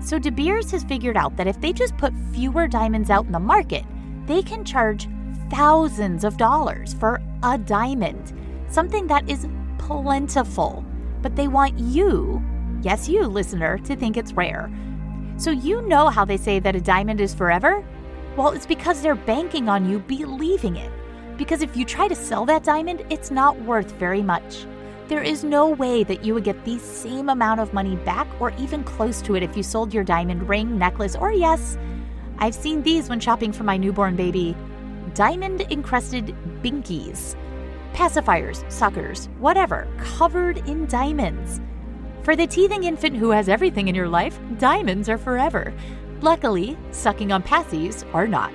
So 0.00 0.18
De 0.18 0.32
Beers 0.32 0.72
has 0.72 0.82
figured 0.82 1.16
out 1.16 1.36
that 1.36 1.46
if 1.46 1.60
they 1.60 1.72
just 1.72 1.96
put 1.96 2.12
fewer 2.32 2.66
diamonds 2.66 3.08
out 3.08 3.26
in 3.26 3.32
the 3.32 3.38
market, 3.38 3.84
they 4.26 4.42
can 4.42 4.64
charge 4.64 5.08
thousands 5.48 6.24
of 6.24 6.36
dollars 6.36 6.92
for 6.92 7.20
a 7.44 7.56
diamond, 7.56 8.32
something 8.68 9.06
that 9.06 9.30
is 9.30 9.46
plentiful. 9.78 10.84
But 11.20 11.36
they 11.36 11.46
want 11.46 11.78
you, 11.78 12.42
yes, 12.82 13.08
you, 13.08 13.26
listener, 13.26 13.78
to 13.78 13.96
think 13.96 14.16
it's 14.16 14.32
rare. 14.32 14.70
So 15.36 15.50
you 15.50 15.82
know 15.82 16.08
how 16.08 16.24
they 16.24 16.36
say 16.36 16.58
that 16.58 16.76
a 16.76 16.80
diamond 16.80 17.20
is 17.20 17.34
forever? 17.34 17.84
Well, 18.36 18.50
it's 18.50 18.66
because 18.66 19.02
they're 19.02 19.14
banking 19.14 19.68
on 19.68 19.88
you 19.88 19.98
believing 20.00 20.76
it. 20.76 20.90
Because 21.36 21.62
if 21.62 21.76
you 21.76 21.84
try 21.84 22.08
to 22.08 22.14
sell 22.14 22.44
that 22.46 22.64
diamond, 22.64 23.04
it's 23.10 23.30
not 23.30 23.60
worth 23.62 23.92
very 23.92 24.22
much. 24.22 24.66
There 25.08 25.22
is 25.22 25.44
no 25.44 25.68
way 25.68 26.04
that 26.04 26.24
you 26.24 26.32
would 26.34 26.44
get 26.44 26.64
the 26.64 26.78
same 26.78 27.28
amount 27.28 27.60
of 27.60 27.74
money 27.74 27.96
back 27.96 28.28
or 28.40 28.52
even 28.58 28.84
close 28.84 29.20
to 29.22 29.34
it 29.34 29.42
if 29.42 29.56
you 29.56 29.62
sold 29.62 29.92
your 29.92 30.04
diamond 30.04 30.48
ring, 30.48 30.78
necklace, 30.78 31.16
or 31.16 31.32
yes, 31.32 31.76
I've 32.38 32.54
seen 32.54 32.82
these 32.82 33.08
when 33.08 33.20
shopping 33.20 33.52
for 33.52 33.64
my 33.64 33.76
newborn 33.76 34.16
baby 34.16 34.56
diamond 35.14 35.60
encrusted 35.70 36.34
binkies, 36.62 37.36
pacifiers, 37.92 38.70
suckers, 38.72 39.28
whatever, 39.38 39.86
covered 39.98 40.58
in 40.68 40.86
diamonds. 40.86 41.60
For 42.22 42.36
the 42.36 42.46
teething 42.46 42.84
infant 42.84 43.16
who 43.16 43.30
has 43.30 43.48
everything 43.48 43.88
in 43.88 43.96
your 43.96 44.08
life, 44.08 44.38
diamonds 44.58 45.08
are 45.08 45.18
forever. 45.18 45.74
Luckily, 46.20 46.78
sucking 46.92 47.32
on 47.32 47.42
passies 47.42 48.04
are 48.14 48.28
not. 48.28 48.52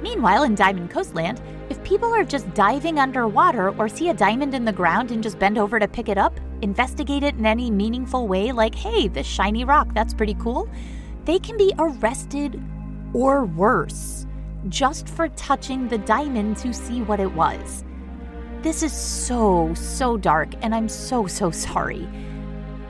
Meanwhile, 0.00 0.44
in 0.44 0.54
Diamond 0.54 0.90
Coastland, 0.90 1.42
if 1.68 1.82
people 1.84 2.14
are 2.14 2.24
just 2.24 2.52
diving 2.54 2.98
underwater 2.98 3.76
or 3.76 3.90
see 3.90 4.08
a 4.08 4.14
diamond 4.14 4.54
in 4.54 4.64
the 4.64 4.72
ground 4.72 5.10
and 5.10 5.22
just 5.22 5.38
bend 5.38 5.58
over 5.58 5.78
to 5.78 5.86
pick 5.86 6.08
it 6.08 6.16
up, 6.16 6.40
investigate 6.62 7.22
it 7.22 7.34
in 7.34 7.44
any 7.44 7.70
meaningful 7.70 8.26
way, 8.26 8.52
like, 8.52 8.74
hey, 8.74 9.06
this 9.06 9.26
shiny 9.26 9.64
rock, 9.64 9.92
that's 9.92 10.14
pretty 10.14 10.34
cool, 10.34 10.70
they 11.26 11.38
can 11.38 11.58
be 11.58 11.74
arrested 11.78 12.58
or 13.12 13.44
worse 13.44 14.26
just 14.68 15.08
for 15.10 15.28
touching 15.30 15.88
the 15.88 15.98
diamond 15.98 16.56
to 16.56 16.72
see 16.72 17.02
what 17.02 17.20
it 17.20 17.32
was. 17.34 17.84
This 18.62 18.84
is 18.84 18.92
so, 18.92 19.74
so 19.74 20.16
dark, 20.16 20.54
and 20.62 20.72
I'm 20.72 20.88
so, 20.88 21.26
so 21.26 21.50
sorry. 21.50 22.08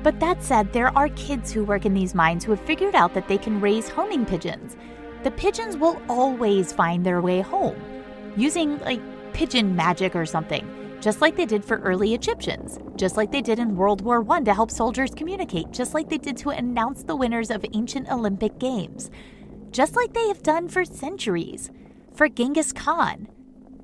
But 0.02 0.20
that 0.20 0.42
said, 0.42 0.70
there 0.70 0.94
are 0.98 1.08
kids 1.10 1.50
who 1.50 1.64
work 1.64 1.86
in 1.86 1.94
these 1.94 2.14
mines 2.14 2.44
who 2.44 2.50
have 2.50 2.60
figured 2.60 2.94
out 2.94 3.14
that 3.14 3.26
they 3.26 3.38
can 3.38 3.58
raise 3.58 3.88
homing 3.88 4.26
pigeons. 4.26 4.76
The 5.22 5.30
pigeons 5.30 5.78
will 5.78 6.02
always 6.10 6.74
find 6.74 7.06
their 7.06 7.22
way 7.22 7.40
home, 7.40 7.80
using 8.36 8.80
like 8.80 9.00
pigeon 9.32 9.74
magic 9.74 10.14
or 10.14 10.26
something, 10.26 10.68
just 11.00 11.22
like 11.22 11.36
they 11.36 11.46
did 11.46 11.64
for 11.64 11.78
early 11.78 12.12
Egyptians, 12.12 12.78
just 12.96 13.16
like 13.16 13.32
they 13.32 13.40
did 13.40 13.58
in 13.58 13.74
World 13.74 14.02
War 14.02 14.22
I 14.30 14.42
to 14.42 14.52
help 14.52 14.70
soldiers 14.70 15.12
communicate, 15.14 15.70
just 15.70 15.94
like 15.94 16.10
they 16.10 16.18
did 16.18 16.36
to 16.38 16.50
announce 16.50 17.02
the 17.02 17.16
winners 17.16 17.50
of 17.50 17.64
ancient 17.72 18.12
Olympic 18.12 18.58
Games, 18.58 19.10
just 19.70 19.96
like 19.96 20.12
they 20.12 20.28
have 20.28 20.42
done 20.42 20.68
for 20.68 20.84
centuries. 20.84 21.70
For 22.12 22.28
Genghis 22.28 22.74
Khan. 22.74 23.28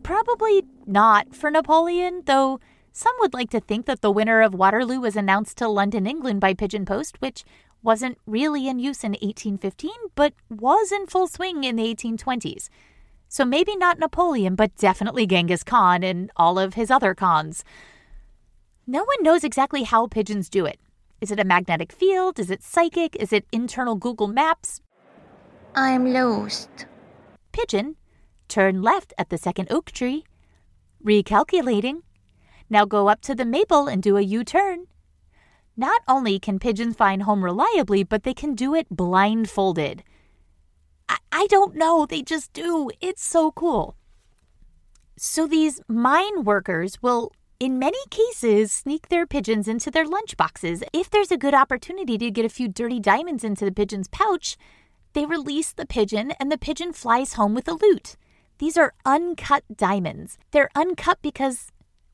Probably 0.03 0.65
not 0.87 1.35
for 1.35 1.51
Napoleon, 1.51 2.23
though 2.27 2.61
some 2.93 3.15
would 3.21 3.35
like 3.35 3.51
to 3.51 3.61
think 3.61 3.87
that 3.87 4.01
the 4.01 4.11
winner 4.11 4.41
of 4.43 4.55
Waterloo 4.55 5.01
was 5.01 5.17
announced 5.17 5.59
to 5.59 5.69
London, 5.69 6.07
England 6.07 6.41
by 6.41 6.55
Pigeon 6.55 6.85
Post, 6.85 7.21
which 7.21 7.45
wasn't 7.83 8.19
really 8.27 8.69
in 8.69 8.79
use 8.79 9.05
in 9.05 9.13
1815, 9.13 9.91
but 10.15 10.33
was 10.51 10.91
in 10.91 11.07
full 11.07 11.29
swing 11.29 11.63
in 11.63 11.77
the 11.77 11.95
1820s. 11.95 12.69
So 13.29 13.45
maybe 13.45 13.77
not 13.77 13.99
Napoleon, 13.99 14.55
but 14.55 14.75
definitely 14.77 15.27
Genghis 15.27 15.63
Khan 15.63 16.03
and 16.03 16.31
all 16.37 16.59
of 16.59 16.75
his 16.75 16.91
other 16.91 17.15
Khans. 17.15 17.63
No 18.87 19.05
one 19.05 19.23
knows 19.23 19.45
exactly 19.45 19.83
how 19.83 20.07
pigeons 20.07 20.49
do 20.49 20.65
it. 20.65 20.81
Is 21.21 21.31
it 21.31 21.39
a 21.39 21.45
magnetic 21.45 21.93
field? 21.93 22.39
Is 22.39 22.51
it 22.51 22.63
psychic? 22.63 23.15
Is 23.17 23.33
it 23.33 23.45
internal 23.53 23.97
Google 23.97 24.29
Maps? 24.29 24.81
I'm 25.75 26.13
lost. 26.13 26.87
Pigeon, 27.53 27.97
turn 28.49 28.83
left 28.83 29.13
at 29.19 29.29
the 29.29 29.39
second 29.39 29.71
oak 29.71 29.93
tree. 29.93 30.25
Recalculating. 31.05 32.03
Now 32.71 32.85
go 32.85 33.09
up 33.09 33.21
to 33.23 33.35
the 33.35 33.45
maple 33.45 33.87
and 33.87 34.03
do 34.03 34.17
a 34.17 34.23
U 34.23 34.45
turn. 34.45 34.87
Not 35.77 36.03
only 36.09 36.41
can 36.41 36.59
pigeons 36.59 36.97
find 36.97 37.23
home 37.23 37.45
reliably, 37.45 38.03
but 38.03 38.25
they 38.25 38.35
can 38.35 38.55
do 38.55 38.75
it 38.75 38.89
blindfolded. 38.91 40.03
I, 41.09 41.19
I 41.31 41.47
don't 41.47 41.77
know, 41.77 42.05
they 42.05 42.23
just 42.23 42.53
do. 42.53 42.91
It's 43.01 43.25
so 43.25 43.53
cool. 43.53 43.95
So 45.17 45.47
these 45.47 45.81
mine 45.87 46.45
workers 46.45 47.01
will, 47.01 47.33
in 47.61 47.79
many 47.79 47.99
cases, 48.11 48.73
sneak 48.73 49.09
their 49.09 49.27
pigeons 49.27 49.69
into 49.69 49.91
their 49.91 50.07
lunch 50.07 50.37
boxes. 50.37 50.83
If 50.93 51.11
there's 51.11 51.31
a 51.31 51.39
good 51.39 51.55
opportunity 51.55 52.19
to 52.19 52.31
get 52.31 52.45
a 52.45 52.49
few 52.49 52.69
dirty 52.69 53.01
diamonds 53.01 53.45
into 53.45 53.65
the 53.65 53.73
pigeon's 53.73 54.09
pouch, 54.09 54.57
they 55.13 55.27
release 55.27 55.73
the 55.73 55.87
pigeon 55.87 56.33
and 56.41 56.53
the 56.53 56.59
pigeon 56.59 56.93
flies 56.93 57.35
home 57.35 57.55
with 57.55 57.65
the 57.65 57.79
loot. 57.81 58.17
These 58.59 58.77
are 58.77 58.95
uncut 59.05 59.63
diamonds. 59.77 60.37
They're 60.51 60.71
uncut 60.75 61.19
because 61.23 61.71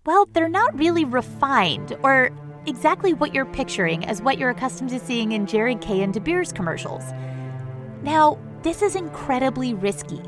well, 0.06 0.28
they're 0.32 0.48
not 0.48 0.78
really 0.78 1.04
refined 1.06 1.96
or 2.02 2.30
exactly 2.66 3.14
what 3.14 3.34
you're 3.34 3.46
picturing 3.46 4.04
as 4.04 4.20
what 4.20 4.38
you're 4.38 4.50
accustomed 4.50 4.90
to 4.90 5.00
seeing 5.00 5.32
in 5.32 5.46
Jared 5.46 5.80
Kay 5.80 6.02
and 6.02 6.12
De 6.12 6.20
Beers 6.20 6.52
commercials. 6.52 7.04
Now, 8.02 8.38
this 8.62 8.82
is 8.82 8.96
incredibly 8.96 9.72
risky. 9.72 10.20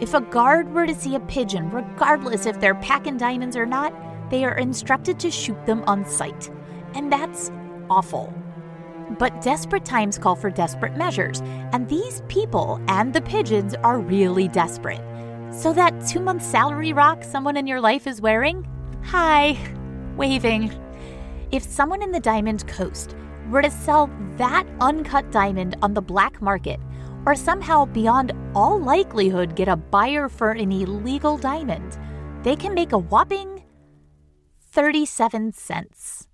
If 0.00 0.14
a 0.14 0.20
guard 0.20 0.72
were 0.72 0.86
to 0.86 0.94
see 0.94 1.16
a 1.16 1.20
pigeon, 1.20 1.70
regardless 1.70 2.46
if 2.46 2.60
they're 2.60 2.76
packing 2.76 3.16
diamonds 3.16 3.56
or 3.56 3.66
not, 3.66 3.92
they 4.30 4.44
are 4.44 4.56
instructed 4.56 5.18
to 5.20 5.30
shoot 5.30 5.66
them 5.66 5.82
on 5.88 6.06
sight. 6.06 6.50
And 6.94 7.12
that's 7.12 7.50
awful. 7.90 8.32
But 9.18 9.42
desperate 9.42 9.84
times 9.84 10.18
call 10.18 10.36
for 10.36 10.50
desperate 10.50 10.96
measures, 10.96 11.40
and 11.72 11.88
these 11.88 12.22
people 12.28 12.80
and 12.86 13.12
the 13.12 13.22
pigeons 13.22 13.74
are 13.82 13.98
really 13.98 14.46
desperate. 14.46 15.09
So, 15.60 15.74
that 15.74 16.06
two 16.06 16.20
month 16.20 16.42
salary 16.42 16.94
rock 16.94 17.22
someone 17.22 17.54
in 17.54 17.66
your 17.66 17.82
life 17.82 18.06
is 18.06 18.22
wearing, 18.22 18.66
Hi, 19.04 19.58
waving. 20.16 20.72
If 21.50 21.62
someone 21.62 22.02
in 22.02 22.12
the 22.12 22.18
Diamond 22.18 22.66
Coast 22.66 23.14
were 23.50 23.60
to 23.60 23.70
sell 23.70 24.08
that 24.38 24.66
uncut 24.80 25.30
diamond 25.30 25.76
on 25.82 25.92
the 25.92 26.00
black 26.00 26.40
market, 26.40 26.80
or 27.26 27.34
somehow, 27.34 27.84
beyond 27.84 28.32
all 28.54 28.80
likelihood, 28.80 29.54
get 29.54 29.68
a 29.68 29.76
buyer 29.76 30.30
for 30.30 30.52
an 30.52 30.72
illegal 30.72 31.36
diamond, 31.36 31.98
they 32.42 32.56
can 32.56 32.72
make 32.72 32.92
a 32.92 32.98
whopping 32.98 33.62
37 34.70 35.52
cents. 35.52 36.26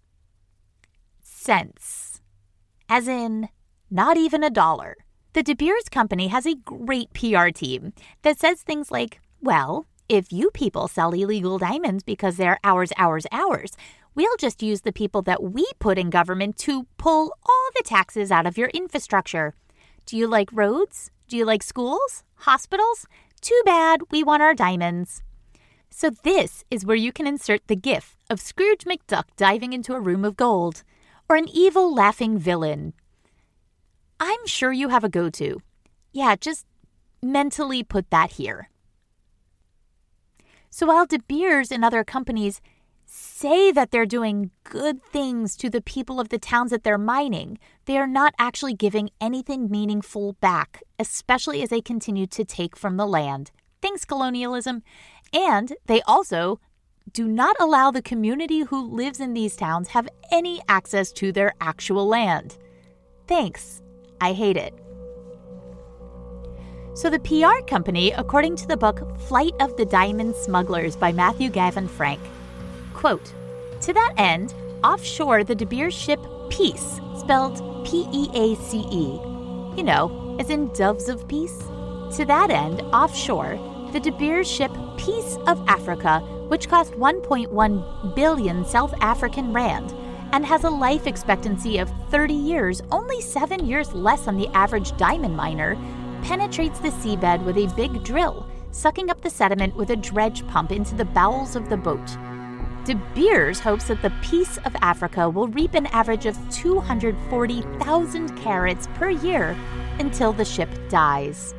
Cents. 1.20 2.20
As 2.88 3.08
in, 3.08 3.48
not 3.90 4.16
even 4.16 4.44
a 4.44 4.50
dollar. 4.50 4.96
The 5.36 5.42
De 5.42 5.54
Beers 5.54 5.90
Company 5.90 6.28
has 6.28 6.46
a 6.46 6.54
great 6.54 7.12
PR 7.12 7.48
team 7.48 7.92
that 8.22 8.38
says 8.38 8.62
things 8.62 8.90
like, 8.90 9.20
well, 9.42 9.84
if 10.08 10.32
you 10.32 10.50
people 10.50 10.88
sell 10.88 11.12
illegal 11.12 11.58
diamonds 11.58 12.02
because 12.02 12.38
they're 12.38 12.58
ours, 12.64 12.90
ours, 12.96 13.26
ours, 13.30 13.76
we'll 14.14 14.38
just 14.38 14.62
use 14.62 14.80
the 14.80 14.94
people 14.94 15.20
that 15.20 15.42
we 15.42 15.66
put 15.78 15.98
in 15.98 16.08
government 16.08 16.56
to 16.60 16.86
pull 16.96 17.36
all 17.46 17.68
the 17.74 17.82
taxes 17.84 18.32
out 18.32 18.46
of 18.46 18.56
your 18.56 18.70
infrastructure. 18.70 19.52
Do 20.06 20.16
you 20.16 20.26
like 20.26 20.48
roads? 20.54 21.10
Do 21.28 21.36
you 21.36 21.44
like 21.44 21.62
schools? 21.62 22.24
Hospitals? 22.36 23.06
Too 23.42 23.60
bad, 23.66 24.00
we 24.10 24.22
want 24.22 24.42
our 24.42 24.54
diamonds. 24.54 25.22
So, 25.90 26.08
this 26.08 26.64
is 26.70 26.86
where 26.86 26.96
you 26.96 27.12
can 27.12 27.26
insert 27.26 27.60
the 27.66 27.76
gif 27.76 28.16
of 28.30 28.40
Scrooge 28.40 28.86
McDuck 28.86 29.24
diving 29.36 29.74
into 29.74 29.92
a 29.92 30.00
room 30.00 30.24
of 30.24 30.38
gold, 30.38 30.82
or 31.28 31.36
an 31.36 31.50
evil 31.52 31.94
laughing 31.94 32.38
villain. 32.38 32.94
I'm 34.18 34.46
sure 34.46 34.72
you 34.72 34.88
have 34.88 35.04
a 35.04 35.08
go 35.08 35.30
to. 35.30 35.60
Yeah, 36.12 36.36
just 36.36 36.66
mentally 37.22 37.82
put 37.82 38.10
that 38.10 38.32
here. 38.32 38.70
So, 40.70 40.86
while 40.86 41.06
De 41.06 41.18
Beers 41.18 41.70
and 41.70 41.84
other 41.84 42.04
companies 42.04 42.60
say 43.06 43.70
that 43.70 43.90
they're 43.90 44.06
doing 44.06 44.50
good 44.64 45.02
things 45.02 45.56
to 45.56 45.70
the 45.70 45.80
people 45.80 46.18
of 46.20 46.28
the 46.28 46.38
towns 46.38 46.70
that 46.70 46.84
they're 46.84 46.98
mining, 46.98 47.58
they 47.86 47.96
are 47.96 48.06
not 48.06 48.34
actually 48.38 48.74
giving 48.74 49.10
anything 49.20 49.70
meaningful 49.70 50.34
back, 50.34 50.82
especially 50.98 51.62
as 51.62 51.70
they 51.70 51.80
continue 51.80 52.26
to 52.26 52.44
take 52.44 52.76
from 52.76 52.96
the 52.96 53.06
land. 53.06 53.52
Thanks, 53.80 54.04
colonialism. 54.04 54.82
And 55.32 55.74
they 55.86 56.02
also 56.02 56.60
do 57.12 57.28
not 57.28 57.56
allow 57.60 57.90
the 57.90 58.02
community 58.02 58.60
who 58.60 58.84
lives 58.84 59.20
in 59.20 59.32
these 59.32 59.56
towns 59.56 59.88
have 59.88 60.08
any 60.32 60.60
access 60.68 61.12
to 61.12 61.32
their 61.32 61.52
actual 61.60 62.06
land. 62.06 62.58
Thanks. 63.26 63.80
I 64.20 64.32
hate 64.32 64.56
it. 64.56 64.74
So, 66.94 67.10
the 67.10 67.18
PR 67.18 67.62
company, 67.66 68.12
according 68.12 68.56
to 68.56 68.66
the 68.66 68.76
book 68.76 69.18
Flight 69.20 69.54
of 69.60 69.76
the 69.76 69.84
Diamond 69.84 70.34
Smugglers 70.34 70.96
by 70.96 71.12
Matthew 71.12 71.50
Gavin 71.50 71.88
Frank, 71.88 72.20
Quote 72.94 73.34
To 73.82 73.92
that 73.92 74.14
end, 74.16 74.54
offshore 74.82 75.44
the 75.44 75.54
De 75.54 75.66
Beers 75.66 75.92
ship 75.92 76.18
Peace, 76.48 76.98
spelled 77.18 77.84
P 77.84 78.06
E 78.10 78.30
A 78.32 78.56
C 78.56 78.78
E, 78.90 79.20
you 79.76 79.82
know, 79.82 80.36
as 80.40 80.48
in 80.48 80.72
doves 80.72 81.10
of 81.10 81.28
peace. 81.28 81.58
To 82.16 82.24
that 82.26 82.50
end, 82.50 82.80
offshore, 82.94 83.58
the 83.92 84.00
De 84.00 84.10
Beers 84.12 84.50
ship 84.50 84.70
Peace 84.96 85.36
of 85.46 85.62
Africa, 85.68 86.20
which 86.48 86.70
cost 86.70 86.92
1.1 86.92 88.14
billion 88.14 88.64
South 88.64 88.94
African 89.02 89.52
rand 89.52 89.94
and 90.36 90.44
has 90.44 90.64
a 90.64 90.70
life 90.70 91.06
expectancy 91.06 91.78
of 91.78 91.90
30 92.10 92.34
years, 92.34 92.82
only 92.92 93.22
seven 93.22 93.64
years 93.64 93.94
less 93.94 94.26
than 94.26 94.36
the 94.36 94.48
average 94.48 94.94
diamond 94.98 95.34
miner, 95.34 95.78
penetrates 96.22 96.78
the 96.78 96.90
seabed 96.90 97.42
with 97.42 97.56
a 97.56 97.74
big 97.74 98.04
drill, 98.04 98.46
sucking 98.70 99.08
up 99.08 99.18
the 99.22 99.30
sediment 99.30 99.74
with 99.76 99.88
a 99.88 99.96
dredge 99.96 100.46
pump 100.48 100.72
into 100.72 100.94
the 100.94 101.06
bowels 101.06 101.56
of 101.56 101.70
the 101.70 101.76
boat. 101.78 102.06
De 102.84 102.94
Beers 103.14 103.58
hopes 103.58 103.84
that 103.84 104.02
the 104.02 104.12
Peace 104.20 104.58
of 104.66 104.76
Africa 104.82 105.26
will 105.26 105.48
reap 105.48 105.72
an 105.72 105.86
average 105.86 106.26
of 106.26 106.36
240,000 106.50 108.36
carats 108.36 108.88
per 108.96 109.08
year 109.08 109.56
until 110.00 110.34
the 110.34 110.44
ship 110.44 110.68
dies. 110.90 111.54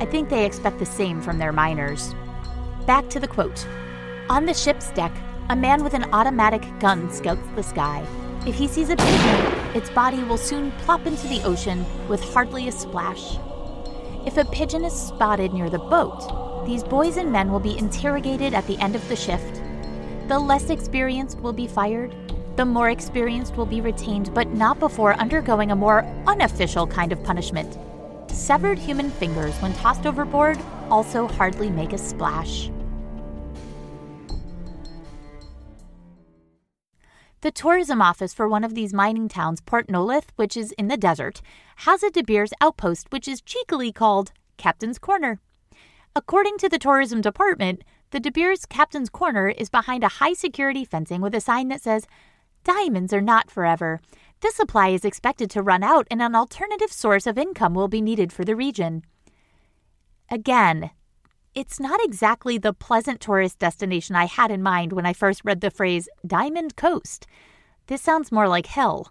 I 0.00 0.06
think 0.06 0.28
they 0.28 0.44
expect 0.44 0.80
the 0.80 0.86
same 0.86 1.22
from 1.22 1.38
their 1.38 1.52
miners. 1.52 2.16
Back 2.84 3.08
to 3.10 3.20
the 3.20 3.28
quote 3.28 3.64
On 4.28 4.44
the 4.44 4.54
ship's 4.54 4.90
deck, 4.90 5.12
a 5.48 5.54
man 5.56 5.84
with 5.84 5.94
an 5.94 6.04
automatic 6.12 6.62
gun 6.80 7.10
scouts 7.12 7.46
the 7.54 7.62
sky. 7.62 8.04
If 8.46 8.56
he 8.56 8.66
sees 8.66 8.90
a 8.90 8.96
pigeon, 8.96 9.76
its 9.76 9.90
body 9.90 10.22
will 10.24 10.38
soon 10.38 10.72
plop 10.72 11.06
into 11.06 11.28
the 11.28 11.42
ocean 11.44 11.84
with 12.08 12.22
hardly 12.32 12.66
a 12.66 12.72
splash. 12.72 13.38
If 14.26 14.38
a 14.38 14.44
pigeon 14.44 14.84
is 14.84 14.92
spotted 14.92 15.52
near 15.52 15.70
the 15.70 15.78
boat, 15.78 16.64
these 16.66 16.82
boys 16.82 17.16
and 17.16 17.30
men 17.30 17.52
will 17.52 17.60
be 17.60 17.78
interrogated 17.78 18.54
at 18.54 18.66
the 18.66 18.78
end 18.78 18.96
of 18.96 19.08
the 19.08 19.14
shift. 19.14 19.62
The 20.26 20.38
less 20.38 20.70
experienced 20.70 21.40
will 21.40 21.52
be 21.52 21.68
fired, 21.68 22.12
the 22.56 22.64
more 22.64 22.90
experienced 22.90 23.56
will 23.56 23.66
be 23.66 23.80
retained, 23.80 24.34
but 24.34 24.48
not 24.48 24.80
before 24.80 25.14
undergoing 25.14 25.70
a 25.70 25.76
more 25.76 26.04
unofficial 26.26 26.86
kind 26.88 27.12
of 27.12 27.22
punishment. 27.22 27.78
Severed 28.32 28.78
human 28.78 29.10
fingers, 29.10 29.54
when 29.56 29.74
tossed 29.74 30.06
overboard, 30.06 30.58
also 30.90 31.28
hardly 31.28 31.70
make 31.70 31.92
a 31.92 31.98
splash. 31.98 32.70
The 37.42 37.50
tourism 37.50 38.00
office 38.00 38.32
for 38.32 38.48
one 38.48 38.64
of 38.64 38.74
these 38.74 38.94
mining 38.94 39.28
towns, 39.28 39.60
Port 39.60 39.88
Nolloth, 39.88 40.30
which 40.36 40.56
is 40.56 40.72
in 40.72 40.88
the 40.88 40.96
desert, 40.96 41.42
has 41.76 42.02
a 42.02 42.10
De 42.10 42.22
Beers 42.22 42.52
outpost 42.60 43.08
which 43.10 43.28
is 43.28 43.42
cheekily 43.42 43.92
called 43.92 44.32
Captain's 44.56 44.98
Corner. 44.98 45.38
According 46.14 46.56
to 46.58 46.68
the 46.68 46.78
tourism 46.78 47.20
department, 47.20 47.84
the 48.10 48.20
De 48.20 48.30
Beers 48.30 48.64
Captain's 48.64 49.10
Corner 49.10 49.48
is 49.48 49.68
behind 49.68 50.02
a 50.02 50.08
high 50.08 50.32
security 50.32 50.84
fencing 50.84 51.20
with 51.20 51.34
a 51.34 51.40
sign 51.40 51.68
that 51.68 51.82
says, 51.82 52.06
Diamonds 52.64 53.12
are 53.12 53.20
not 53.20 53.50
forever. 53.50 54.00
This 54.40 54.56
supply 54.56 54.88
is 54.88 55.04
expected 55.04 55.50
to 55.50 55.62
run 55.62 55.82
out, 55.82 56.06
and 56.10 56.22
an 56.22 56.34
alternative 56.34 56.90
source 56.90 57.26
of 57.26 57.36
income 57.36 57.74
will 57.74 57.88
be 57.88 58.00
needed 58.00 58.32
for 58.32 58.44
the 58.44 58.56
region. 58.56 59.02
Again, 60.30 60.90
it's 61.56 61.80
not 61.80 62.04
exactly 62.04 62.58
the 62.58 62.74
pleasant 62.74 63.18
tourist 63.18 63.58
destination 63.58 64.14
I 64.14 64.26
had 64.26 64.50
in 64.50 64.62
mind 64.62 64.92
when 64.92 65.06
I 65.06 65.14
first 65.14 65.40
read 65.42 65.62
the 65.62 65.70
phrase 65.70 66.06
Diamond 66.24 66.76
Coast. 66.76 67.26
This 67.86 68.02
sounds 68.02 68.30
more 68.30 68.46
like 68.46 68.66
hell. 68.66 69.10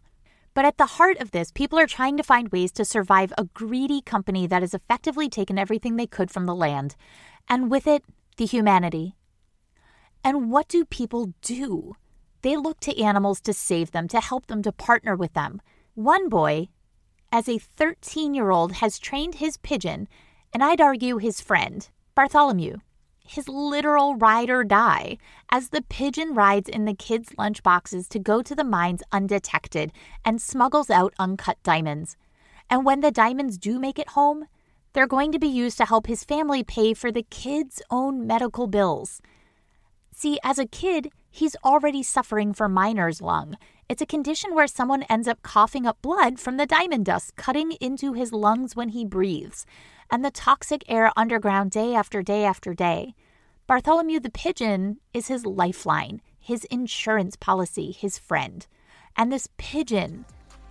But 0.53 0.63
at 0.63 0.77
the 0.77 0.85
heart 0.85 1.17
of 1.17 1.31
this, 1.31 1.51
people 1.51 1.79
are 1.79 1.87
trying 1.87 2.17
to 2.17 2.23
find 2.23 2.49
ways 2.49 2.71
to 2.73 2.85
survive 2.85 3.33
a 3.35 3.45
greedy 3.45 3.99
company 3.99 4.45
that 4.45 4.61
has 4.61 4.75
effectively 4.75 5.27
taken 5.27 5.57
everything 5.57 5.95
they 5.95 6.05
could 6.05 6.29
from 6.29 6.45
the 6.45 6.53
land, 6.53 6.95
and 7.49 7.71
with 7.71 7.87
it, 7.87 8.03
the 8.37 8.45
humanity. 8.45 9.15
And 10.23 10.51
what 10.51 10.67
do 10.67 10.85
people 10.85 11.33
do? 11.41 11.95
They 12.43 12.55
look 12.55 12.79
to 12.81 13.01
animals 13.01 13.41
to 13.41 13.53
save 13.53 13.89
them, 13.89 14.07
to 14.09 14.21
help 14.21 14.45
them, 14.45 14.61
to 14.61 14.71
partner 14.71 15.15
with 15.15 15.33
them. 15.33 15.61
One 15.95 16.29
boy, 16.29 16.67
as 17.31 17.49
a 17.49 17.57
13 17.57 18.35
year 18.35 18.51
old, 18.51 18.73
has 18.73 18.99
trained 18.99 19.35
his 19.35 19.57
pigeon, 19.57 20.07
and 20.53 20.63
I'd 20.63 20.79
argue 20.79 21.17
his 21.17 21.41
friend, 21.41 21.89
Bartholomew, 22.15 22.77
his 23.27 23.49
literal 23.49 24.15
ride 24.15 24.49
or 24.49 24.63
die, 24.63 25.17
as 25.51 25.69
the 25.69 25.81
pigeon 25.81 26.33
rides 26.33 26.69
in 26.69 26.85
the 26.85 26.93
kids' 26.93 27.33
lunchboxes 27.37 28.07
to 28.07 28.19
go 28.19 28.41
to 28.41 28.55
the 28.55 28.63
mines 28.63 29.03
undetected 29.11 29.91
and 30.23 30.41
smuggles 30.41 30.89
out 30.89 31.13
uncut 31.19 31.61
diamonds. 31.61 32.15
And 32.69 32.85
when 32.85 33.01
the 33.01 33.11
diamonds 33.11 33.57
do 33.57 33.79
make 33.79 33.99
it 33.99 34.09
home, 34.09 34.45
they're 34.93 35.07
going 35.07 35.33
to 35.33 35.39
be 35.39 35.47
used 35.47 35.77
to 35.79 35.85
help 35.85 36.07
his 36.07 36.23
family 36.23 36.63
pay 36.63 36.93
for 36.93 37.11
the 37.11 37.23
kids' 37.23 37.81
own 37.91 38.25
medical 38.25 38.67
bills. 38.67 39.21
See, 40.13 40.39
as 40.41 40.57
a 40.57 40.65
kid, 40.65 41.11
he's 41.29 41.57
already 41.65 42.01
suffering 42.01 42.53
from 42.53 42.73
miner's 42.73 43.21
lung. 43.21 43.57
It's 43.89 44.01
a 44.01 44.05
condition 44.05 44.55
where 44.55 44.67
someone 44.67 45.03
ends 45.03 45.27
up 45.27 45.41
coughing 45.41 45.85
up 45.85 46.01
blood 46.01 46.39
from 46.39 46.55
the 46.55 46.65
diamond 46.65 47.05
dust 47.05 47.35
cutting 47.35 47.73
into 47.81 48.13
his 48.13 48.31
lungs 48.31 48.73
when 48.73 48.89
he 48.89 49.03
breathes 49.03 49.65
and 50.11 50.23
the 50.23 50.31
toxic 50.31 50.83
air 50.87 51.11
underground 51.15 51.71
day 51.71 51.95
after 51.95 52.21
day 52.21 52.45
after 52.45 52.73
day. 52.73 53.15
Bartholomew 53.67 54.19
the 54.19 54.29
pigeon 54.29 54.97
is 55.13 55.27
his 55.27 55.45
lifeline, 55.45 56.21
his 56.39 56.65
insurance 56.65 57.35
policy, 57.35 57.91
his 57.91 58.17
friend. 58.17 58.67
And 59.17 59.31
this 59.31 59.47
pigeon, 59.57 60.25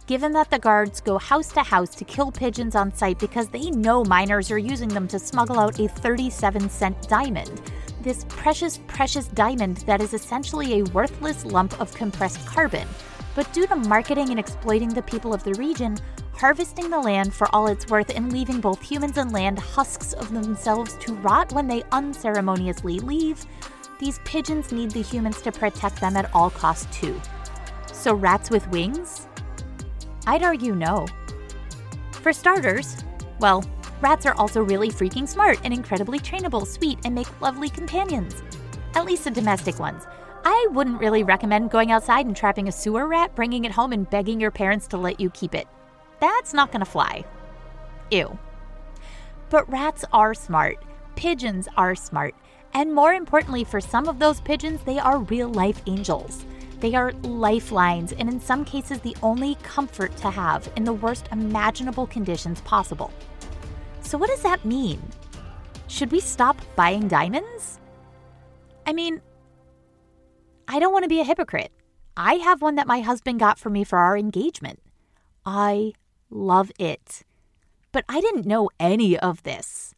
given 0.07 0.33
that 0.33 0.51
the 0.51 0.59
guards 0.59 1.01
go 1.01 1.19
house 1.19 1.51
to 1.53 1.63
house 1.63 1.95
to 1.97 2.05
kill 2.05 2.31
pigeons 2.31 2.77
on 2.77 2.95
sight 2.95 3.19
because 3.19 3.49
they 3.49 3.71
know 3.71 4.05
miners 4.05 4.51
are 4.51 4.59
using 4.59 4.89
them 4.89 5.09
to 5.09 5.19
smuggle 5.19 5.59
out 5.59 5.81
a 5.81 5.89
37 5.89 6.69
cent 6.69 7.09
diamond, 7.09 7.61
this 8.03 8.25
precious, 8.29 8.79
precious 8.87 9.29
diamond 9.29 9.79
that 9.79 10.01
is 10.01 10.15
essentially 10.15 10.79
a 10.79 10.85
worthless 10.91 11.45
lump 11.45 11.81
of 11.81 11.93
compressed 11.95 12.47
carbon. 12.47 12.87
But 13.35 13.53
due 13.53 13.67
to 13.67 13.77
marketing 13.77 14.31
and 14.31 14.39
exploiting 14.39 14.91
the 14.91 15.03
people 15.03 15.35
of 15.35 15.43
the 15.43 15.55
region, 15.55 15.97
harvesting 16.37 16.91
the 16.91 16.99
land 16.99 17.33
for 17.33 17.49
all 17.55 17.67
it's 17.67 17.87
worth 17.89 18.11
and 18.15 18.33
leaving 18.33 18.61
both 18.61 18.83
humans 18.83 19.19
and 19.19 19.33
land 19.33 19.59
husks 19.59 20.13
of 20.13 20.33
themselves 20.33 20.95
to 20.99 21.15
rot 21.15 21.53
when 21.53 21.69
they 21.69 21.83
unceremoniously 21.93 22.99
leave, 22.99 23.45
these 23.99 24.21
pigeons 24.25 24.73
need 24.73 24.91
the 24.91 25.03
humans 25.03 25.41
to 25.43 25.53
protect 25.53 26.01
them 26.01 26.17
at 26.17 26.33
all 26.35 26.51
costs 26.51 26.87
too. 26.97 27.21
So, 27.93 28.15
rats 28.15 28.51
with 28.51 28.69
wings? 28.69 29.29
I'd 30.27 30.43
argue 30.43 30.75
no. 30.75 31.07
For 32.13 32.33
starters, 32.33 32.97
well, 33.39 33.65
rats 34.01 34.27
are 34.27 34.35
also 34.35 34.63
really 34.63 34.91
freaking 34.91 35.29
smart 35.29 35.59
and 35.65 35.73
incredibly 35.73 36.19
trainable, 36.19 36.67
sweet, 36.67 36.99
and 37.05 37.15
make 37.15 37.41
lovely 37.41 37.69
companions. 37.69 38.43
At 38.95 39.05
least 39.05 39.25
the 39.25 39.31
domestic 39.31 39.79
ones. 39.79 40.05
I 40.45 40.69
wouldn't 40.73 41.01
really 41.01 41.23
recommend 41.23 41.71
going 41.71 41.91
outside 41.91 42.27
and 42.27 42.37
trapping 42.37 42.69
a 42.69 42.73
sewer 42.73 43.07
rat, 43.07 43.35
bringing 43.35 43.65
it 43.65 43.73
home, 43.73 43.93
and 43.93 44.09
begging 44.11 44.41
your 44.41 44.51
parents 44.51 44.87
to 44.89 44.99
let 44.99 45.19
you 45.19 45.31
keep 45.31 45.55
it. 45.55 45.67
That's 46.25 46.55
not 46.55 46.73
going 46.73 46.81
to 46.81 46.91
fly. 46.91 47.23
Ew. 48.11 48.39
But 49.51 49.71
rats 49.71 50.07
are 50.11 50.33
smart, 50.33 50.83
pigeons 51.17 51.69
are 51.77 51.95
smart, 51.95 52.35
and 52.73 52.95
more 52.95 53.13
importantly, 53.13 53.63
for 53.63 53.79
some 53.79 54.09
of 54.09 54.19
those 54.19 54.41
pigeons, 54.41 54.81
they 54.85 54.99
are 54.99 55.19
real 55.19 55.51
life 55.51 55.83
angels. 55.87 56.47
They 56.81 56.95
are 56.95 57.13
lifelines, 57.25 58.13
and 58.13 58.27
in 58.27 58.41
some 58.41 58.65
cases, 58.65 59.01
the 59.01 59.15
only 59.23 59.57
comfort 59.57 60.17
to 60.17 60.31
have 60.31 60.67
in 60.77 60.85
the 60.85 60.95
worst 60.95 61.29
imaginable 61.31 62.07
conditions 62.07 62.63
possible. 62.63 63.13
So, 64.01 64.17
what 64.17 64.31
does 64.31 64.43
that 64.45 64.65
mean? 64.65 65.03
Should 65.89 66.11
we 66.11 66.21
stop 66.21 66.57
buying 66.75 67.07
diamonds? 67.07 67.81
I 68.87 68.95
mean, 68.95 69.21
I 70.69 70.79
don't 70.79 70.93
want 70.95 71.03
to 71.03 71.09
be 71.11 71.21
a 71.21 71.25
hypocrite. 71.25 71.71
I 72.17 72.37
have 72.37 72.63
one 72.63 72.77
that 72.77 72.87
my 72.87 73.01
husband 73.01 73.41
got 73.41 73.59
for 73.59 73.69
me 73.69 73.85
for 73.85 73.99
our 73.99 74.17
engagement. 74.17 74.81
I 75.45 75.93
love 76.31 76.71
it. 76.79 77.23
But 77.93 78.05
I 78.09 78.21
didn't 78.21 78.47
know 78.47 78.71
any 78.81 79.19
of 79.19 79.43
this. 79.43 79.95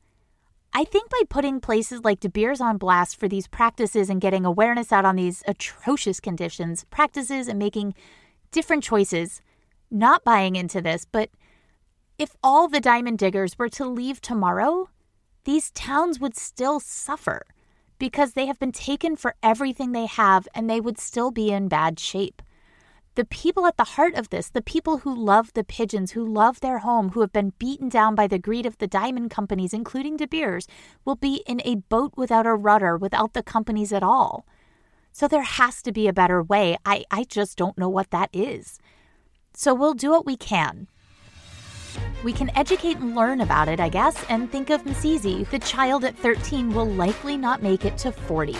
I 0.72 0.84
think 0.84 1.08
by 1.10 1.22
putting 1.28 1.60
places 1.60 2.04
like 2.04 2.20
De 2.20 2.28
Beers 2.28 2.60
on 2.60 2.76
blast 2.76 3.18
for 3.18 3.28
these 3.28 3.48
practices 3.48 4.10
and 4.10 4.20
getting 4.20 4.44
awareness 4.44 4.92
out 4.92 5.06
on 5.06 5.16
these 5.16 5.42
atrocious 5.48 6.20
conditions, 6.20 6.84
practices, 6.90 7.48
and 7.48 7.58
making 7.58 7.94
different 8.50 8.84
choices, 8.84 9.40
not 9.90 10.24
buying 10.24 10.54
into 10.54 10.82
this, 10.82 11.06
but 11.10 11.30
if 12.18 12.36
all 12.42 12.68
the 12.68 12.80
diamond 12.80 13.18
diggers 13.18 13.58
were 13.58 13.68
to 13.70 13.86
leave 13.86 14.20
tomorrow, 14.20 14.90
these 15.44 15.70
towns 15.70 16.20
would 16.20 16.36
still 16.36 16.80
suffer 16.80 17.46
because 17.98 18.32
they 18.32 18.46
have 18.46 18.58
been 18.58 18.72
taken 18.72 19.16
for 19.16 19.34
everything 19.42 19.92
they 19.92 20.06
have 20.06 20.46
and 20.54 20.68
they 20.68 20.80
would 20.80 20.98
still 20.98 21.30
be 21.30 21.50
in 21.50 21.68
bad 21.68 21.98
shape. 21.98 22.42
The 23.16 23.24
people 23.24 23.64
at 23.64 23.78
the 23.78 23.84
heart 23.96 24.14
of 24.14 24.28
this, 24.28 24.50
the 24.50 24.60
people 24.60 24.98
who 24.98 25.14
love 25.14 25.54
the 25.54 25.64
pigeons, 25.64 26.12
who 26.12 26.22
love 26.22 26.60
their 26.60 26.80
home, 26.80 27.12
who 27.12 27.22
have 27.22 27.32
been 27.32 27.54
beaten 27.58 27.88
down 27.88 28.14
by 28.14 28.26
the 28.26 28.38
greed 28.38 28.66
of 28.66 28.76
the 28.76 28.86
diamond 28.86 29.30
companies, 29.30 29.72
including 29.72 30.18
De 30.18 30.26
Beers, 30.26 30.68
will 31.06 31.14
be 31.14 31.42
in 31.46 31.62
a 31.64 31.76
boat 31.76 32.12
without 32.14 32.46
a 32.46 32.54
rudder, 32.54 32.94
without 32.94 33.32
the 33.32 33.42
companies 33.42 33.90
at 33.90 34.02
all. 34.02 34.46
So 35.12 35.26
there 35.26 35.44
has 35.44 35.80
to 35.82 35.92
be 35.92 36.06
a 36.06 36.12
better 36.12 36.42
way. 36.42 36.76
I, 36.84 37.06
I 37.10 37.24
just 37.24 37.56
don't 37.56 37.78
know 37.78 37.88
what 37.88 38.10
that 38.10 38.28
is. 38.34 38.78
So 39.54 39.72
we'll 39.72 39.94
do 39.94 40.10
what 40.10 40.26
we 40.26 40.36
can. 40.36 40.86
We 42.22 42.34
can 42.34 42.54
educate 42.54 42.98
and 42.98 43.16
learn 43.16 43.40
about 43.40 43.68
it, 43.68 43.80
I 43.80 43.88
guess, 43.88 44.22
and 44.28 44.52
think 44.52 44.68
of 44.68 44.84
Mzizi, 44.84 45.48
the 45.48 45.58
child 45.58 46.04
at 46.04 46.18
13 46.18 46.74
will 46.74 46.84
likely 46.84 47.38
not 47.38 47.62
make 47.62 47.86
it 47.86 47.96
to 47.98 48.12
40. 48.12 48.54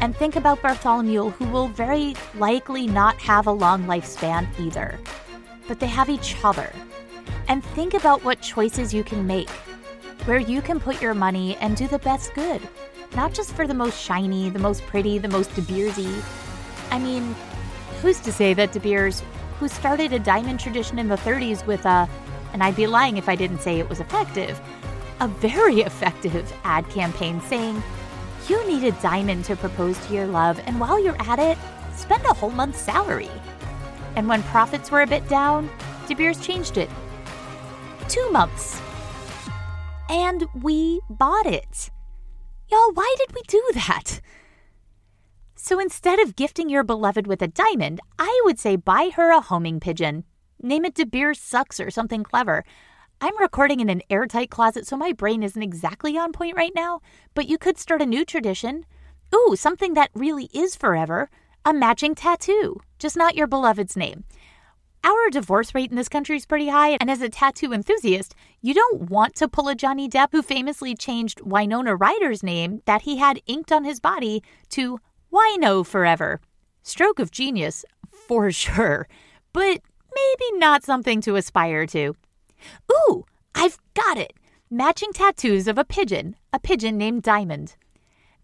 And 0.00 0.14
think 0.16 0.36
about 0.36 0.62
Bartholomew, 0.62 1.30
who 1.30 1.46
will 1.46 1.68
very 1.68 2.14
likely 2.36 2.86
not 2.86 3.16
have 3.16 3.46
a 3.46 3.52
long 3.52 3.84
lifespan 3.84 4.46
either. 4.58 4.98
But 5.66 5.80
they 5.80 5.86
have 5.86 6.10
each 6.10 6.36
other. 6.44 6.72
And 7.48 7.64
think 7.64 7.94
about 7.94 8.24
what 8.24 8.40
choices 8.40 8.92
you 8.92 9.04
can 9.04 9.26
make, 9.26 9.50
where 10.26 10.38
you 10.38 10.60
can 10.60 10.80
put 10.80 11.00
your 11.00 11.14
money 11.14 11.56
and 11.56 11.76
do 11.76 11.86
the 11.86 11.98
best 11.98 12.34
good. 12.34 12.60
Not 13.14 13.32
just 13.32 13.52
for 13.54 13.66
the 13.66 13.74
most 13.74 14.00
shiny, 14.00 14.50
the 14.50 14.58
most 14.58 14.82
pretty, 14.86 15.18
the 15.18 15.28
most 15.28 15.54
De 15.54 15.62
Beersy. 15.62 16.22
I 16.90 16.98
mean, 16.98 17.34
who's 18.02 18.20
to 18.20 18.32
say 18.32 18.54
that 18.54 18.72
De 18.72 18.80
Beers, 18.80 19.22
who 19.58 19.68
started 19.68 20.12
a 20.12 20.18
diamond 20.18 20.60
tradition 20.60 20.98
in 20.98 21.08
the 21.08 21.16
30s 21.16 21.64
with 21.66 21.86
a 21.86 22.08
and 22.54 22.62
I'd 22.62 22.76
be 22.76 22.86
lying 22.86 23.16
if 23.16 23.28
I 23.28 23.34
didn't 23.34 23.58
say 23.58 23.80
it 23.80 23.88
was 23.88 24.00
effective. 24.00 24.60
A 25.20 25.28
very 25.28 25.80
effective 25.80 26.54
ad 26.62 26.88
campaign 26.88 27.40
saying, 27.42 27.82
You 28.46 28.66
need 28.68 28.84
a 28.84 28.92
diamond 29.00 29.46
to 29.46 29.56
propose 29.56 29.98
to 30.06 30.14
your 30.14 30.26
love, 30.26 30.60
and 30.66 30.78
while 30.78 31.02
you're 31.02 31.20
at 31.22 31.38
it, 31.38 31.56
spend 31.96 32.24
a 32.26 32.34
whole 32.34 32.50
month's 32.50 32.80
salary. 32.80 33.30
And 34.16 34.28
when 34.28 34.42
profits 34.42 34.90
were 34.90 35.00
a 35.00 35.06
bit 35.06 35.26
down, 35.28 35.70
De 36.06 36.14
Beers 36.14 36.38
changed 36.40 36.76
it. 36.76 36.90
Two 38.08 38.30
months. 38.30 38.80
And 40.10 40.46
we 40.62 41.00
bought 41.08 41.46
it. 41.46 41.90
Y'all, 42.70 42.92
why 42.92 43.14
did 43.18 43.34
we 43.34 43.40
do 43.46 43.62
that? 43.74 44.20
So 45.54 45.80
instead 45.80 46.18
of 46.18 46.36
gifting 46.36 46.68
your 46.68 46.84
beloved 46.84 47.26
with 47.26 47.40
a 47.40 47.48
diamond, 47.48 48.00
I 48.18 48.42
would 48.44 48.58
say 48.58 48.76
buy 48.76 49.10
her 49.14 49.30
a 49.30 49.40
homing 49.40 49.80
pigeon. 49.80 50.24
Name 50.60 50.84
it 50.84 50.94
De 50.94 51.06
Beers 51.06 51.40
Sucks 51.40 51.80
or 51.80 51.90
something 51.90 52.22
clever. 52.22 52.64
I'm 53.24 53.38
recording 53.38 53.80
in 53.80 53.88
an 53.88 54.02
airtight 54.10 54.50
closet, 54.50 54.86
so 54.86 54.98
my 54.98 55.12
brain 55.12 55.42
isn't 55.42 55.62
exactly 55.62 56.18
on 56.18 56.30
point 56.30 56.56
right 56.56 56.74
now, 56.74 57.00
but 57.32 57.48
you 57.48 57.56
could 57.56 57.78
start 57.78 58.02
a 58.02 58.06
new 58.06 58.22
tradition. 58.22 58.84
Ooh, 59.34 59.56
something 59.56 59.94
that 59.94 60.10
really 60.12 60.50
is 60.52 60.76
forever 60.76 61.30
a 61.64 61.72
matching 61.72 62.14
tattoo, 62.14 62.82
just 62.98 63.16
not 63.16 63.34
your 63.34 63.46
beloved's 63.46 63.96
name. 63.96 64.24
Our 65.02 65.30
divorce 65.30 65.74
rate 65.74 65.88
in 65.88 65.96
this 65.96 66.10
country 66.10 66.36
is 66.36 66.44
pretty 66.44 66.68
high, 66.68 66.98
and 67.00 67.10
as 67.10 67.22
a 67.22 67.30
tattoo 67.30 67.72
enthusiast, 67.72 68.34
you 68.60 68.74
don't 68.74 69.08
want 69.08 69.34
to 69.36 69.48
pull 69.48 69.68
a 69.68 69.74
Johnny 69.74 70.06
Depp 70.06 70.28
who 70.32 70.42
famously 70.42 70.94
changed 70.94 71.40
Winona 71.40 71.96
Ryder's 71.96 72.42
name 72.42 72.82
that 72.84 73.02
he 73.02 73.16
had 73.16 73.40
inked 73.46 73.72
on 73.72 73.84
his 73.84 74.00
body 74.00 74.42
to 74.68 75.00
Wino 75.32 75.86
forever. 75.86 76.42
Stroke 76.82 77.18
of 77.18 77.30
genius, 77.30 77.86
for 78.06 78.52
sure. 78.52 79.08
But 79.54 79.80
maybe 80.14 80.58
not 80.58 80.84
something 80.84 81.22
to 81.22 81.36
aspire 81.36 81.86
to. 81.86 82.14
Ooh, 82.90 83.24
I've 83.54 83.78
got 83.94 84.18
it! 84.18 84.32
Matching 84.70 85.12
tattoos 85.12 85.68
of 85.68 85.78
a 85.78 85.84
pigeon, 85.84 86.36
a 86.52 86.58
pigeon 86.58 86.96
named 86.98 87.22
Diamond. 87.22 87.76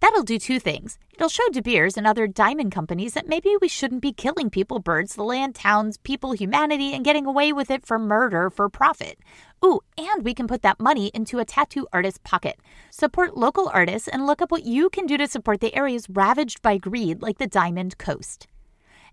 That'll 0.01 0.23
do 0.23 0.39
two 0.39 0.59
things. 0.59 0.99
It'll 1.13 1.29
show 1.29 1.47
De 1.53 1.61
Beers 1.61 1.99
and 1.99 2.07
other 2.07 2.27
diamond 2.27 2.73
companies 2.73 3.13
that 3.13 3.29
maybe 3.29 3.55
we 3.61 3.69
shouldn't 3.69 4.01
be 4.01 4.15
killing 4.15 4.49
people, 4.49 4.79
birds, 4.79 5.15
the 5.15 5.23
land, 5.23 5.55
towns, 5.55 5.99
people, 5.99 6.33
humanity, 6.33 6.95
and 6.95 7.05
getting 7.05 7.27
away 7.27 7.53
with 7.53 7.71
it 7.71 7.85
for 7.85 7.99
murder 7.99 8.49
for 8.49 8.71
profit. 8.71 9.19
Ooh, 9.63 9.81
and 9.99 10.25
we 10.25 10.33
can 10.33 10.47
put 10.47 10.63
that 10.63 10.81
money 10.81 11.11
into 11.13 11.39
a 11.39 11.45
tattoo 11.45 11.87
artist's 11.93 12.21
pocket. 12.25 12.59
Support 12.91 13.37
local 13.37 13.69
artists 13.69 14.09
and 14.09 14.27
look 14.27 14.41
up 14.41 14.51
what 14.51 14.65
you 14.65 14.89
can 14.89 15.05
do 15.05 15.19
to 15.19 15.29
support 15.29 15.61
the 15.61 15.75
areas 15.77 16.09
ravaged 16.09 16.63
by 16.63 16.79
greed, 16.79 17.21
like 17.21 17.37
the 17.37 17.47
Diamond 17.47 17.99
Coast. 17.99 18.47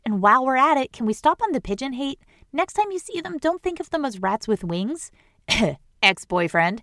And 0.06 0.22
while 0.22 0.46
we're 0.46 0.56
at 0.56 0.78
it, 0.78 0.94
can 0.94 1.06
we 1.06 1.12
stop 1.12 1.42
on 1.42 1.52
the 1.52 1.60
pigeon 1.60 1.92
hate? 1.94 2.22
Next 2.54 2.74
time 2.74 2.92
you 2.92 3.00
see 3.00 3.22
them, 3.22 3.38
don't 3.38 3.62
think 3.62 3.80
of 3.80 3.90
them 3.90 4.06
as 4.06 4.22
rats 4.22 4.48
with 4.48 4.64
wings. 4.64 5.12
Ex 6.04 6.26
boyfriend. 6.26 6.82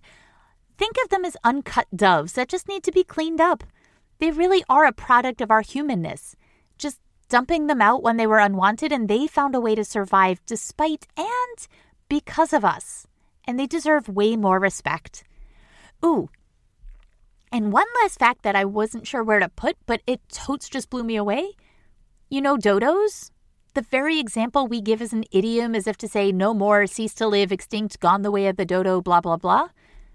Think 0.77 0.95
of 1.03 1.09
them 1.09 1.25
as 1.25 1.37
uncut 1.43 1.87
doves 1.95 2.33
that 2.33 2.49
just 2.49 2.67
need 2.67 2.83
to 2.83 2.91
be 2.91 3.03
cleaned 3.03 3.41
up. 3.41 3.63
They 4.19 4.31
really 4.31 4.63
are 4.69 4.85
a 4.85 4.93
product 4.93 5.41
of 5.41 5.51
our 5.51 5.61
humanness. 5.61 6.35
Just 6.77 6.99
dumping 7.29 7.67
them 7.67 7.81
out 7.81 8.03
when 8.03 8.17
they 8.17 8.27
were 8.27 8.39
unwanted 8.39 8.91
and 8.91 9.07
they 9.07 9.27
found 9.27 9.55
a 9.55 9.59
way 9.59 9.75
to 9.75 9.83
survive 9.83 10.41
despite 10.45 11.07
and 11.17 11.67
because 12.09 12.53
of 12.53 12.63
us. 12.63 13.07
And 13.45 13.59
they 13.59 13.67
deserve 13.67 14.09
way 14.09 14.35
more 14.35 14.59
respect. 14.59 15.23
Ooh. 16.03 16.29
And 17.51 17.71
one 17.71 17.87
last 18.01 18.19
fact 18.19 18.41
that 18.43 18.55
I 18.55 18.65
wasn't 18.65 19.07
sure 19.07 19.23
where 19.23 19.39
to 19.39 19.49
put, 19.49 19.77
but 19.85 20.01
it 20.05 20.21
totes 20.29 20.67
just 20.67 20.89
blew 20.89 21.03
me 21.03 21.15
away. 21.15 21.51
You 22.29 22.41
know 22.41 22.57
dodos? 22.57 23.31
The 23.75 23.81
very 23.81 24.19
example 24.19 24.67
we 24.67 24.79
give 24.79 25.01
as 25.01 25.11
an 25.11 25.25
idiom 25.31 25.75
as 25.75 25.85
if 25.85 25.97
to 25.97 26.07
say 26.07 26.31
no 26.31 26.53
more, 26.53 26.87
cease 26.87 27.13
to 27.15 27.27
live, 27.27 27.51
extinct, 27.51 27.99
gone 27.99 28.21
the 28.21 28.31
way 28.31 28.47
of 28.47 28.55
the 28.55 28.63
dodo, 28.63 29.01
blah, 29.01 29.19
blah, 29.19 29.35
blah. 29.35 29.67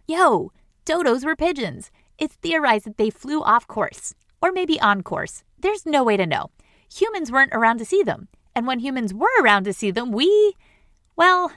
Yo, 0.08 0.50
dodos 0.86 1.26
were 1.26 1.36
pigeons. 1.36 1.90
It's 2.16 2.36
theorized 2.36 2.86
that 2.86 2.96
they 2.96 3.10
flew 3.10 3.42
off 3.42 3.66
course, 3.66 4.14
or 4.40 4.50
maybe 4.50 4.80
on 4.80 5.02
course. 5.02 5.44
There's 5.58 5.84
no 5.84 6.02
way 6.02 6.16
to 6.16 6.24
know. 6.24 6.48
Humans 6.90 7.30
weren't 7.30 7.52
around 7.52 7.76
to 7.80 7.84
see 7.84 8.02
them. 8.02 8.28
And 8.56 8.66
when 8.66 8.78
humans 8.78 9.12
were 9.12 9.28
around 9.42 9.64
to 9.64 9.74
see 9.74 9.90
them, 9.90 10.10
we, 10.10 10.54
well, 11.14 11.52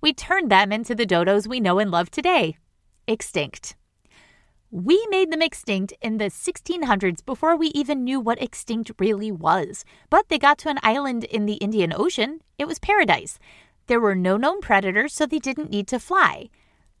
we 0.00 0.12
turned 0.12 0.50
them 0.50 0.72
into 0.72 0.92
the 0.92 1.06
dodos 1.06 1.46
we 1.46 1.60
know 1.60 1.78
and 1.78 1.88
love 1.88 2.10
today. 2.10 2.56
Extinct. 3.06 3.76
We 4.74 5.06
made 5.08 5.30
them 5.30 5.40
extinct 5.40 5.94
in 6.02 6.18
the 6.18 6.24
1600s 6.24 7.24
before 7.24 7.56
we 7.56 7.68
even 7.68 8.02
knew 8.02 8.18
what 8.18 8.42
extinct 8.42 8.90
really 8.98 9.30
was. 9.30 9.84
But 10.10 10.28
they 10.28 10.36
got 10.36 10.58
to 10.58 10.68
an 10.68 10.80
island 10.82 11.22
in 11.22 11.46
the 11.46 11.62
Indian 11.62 11.92
Ocean. 11.94 12.40
It 12.58 12.66
was 12.66 12.80
paradise. 12.80 13.38
There 13.86 14.00
were 14.00 14.16
no 14.16 14.36
known 14.36 14.60
predators, 14.60 15.14
so 15.14 15.26
they 15.26 15.38
didn't 15.38 15.70
need 15.70 15.86
to 15.86 16.00
fly. 16.00 16.50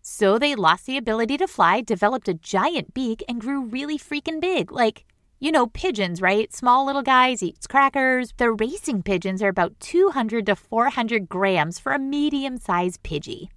So 0.02 0.38
they 0.38 0.54
lost 0.54 0.86
the 0.86 0.96
ability 0.96 1.36
to 1.38 1.48
fly, 1.48 1.80
developed 1.80 2.28
a 2.28 2.34
giant 2.34 2.94
beak, 2.94 3.24
and 3.28 3.40
grew 3.40 3.64
really 3.64 3.98
freaking 3.98 4.40
big. 4.40 4.70
Like, 4.70 5.04
you 5.40 5.50
know, 5.50 5.66
pigeons, 5.66 6.22
right? 6.22 6.54
Small 6.54 6.86
little 6.86 7.02
guys 7.02 7.42
eats 7.42 7.66
crackers. 7.66 8.34
The 8.36 8.52
racing 8.52 9.02
pigeons 9.02 9.42
are 9.42 9.48
about 9.48 9.80
200 9.80 10.46
to 10.46 10.54
400 10.54 11.28
grams 11.28 11.80
for 11.80 11.90
a 11.90 11.98
medium 11.98 12.56
sized 12.56 13.02
pidgey. 13.02 13.48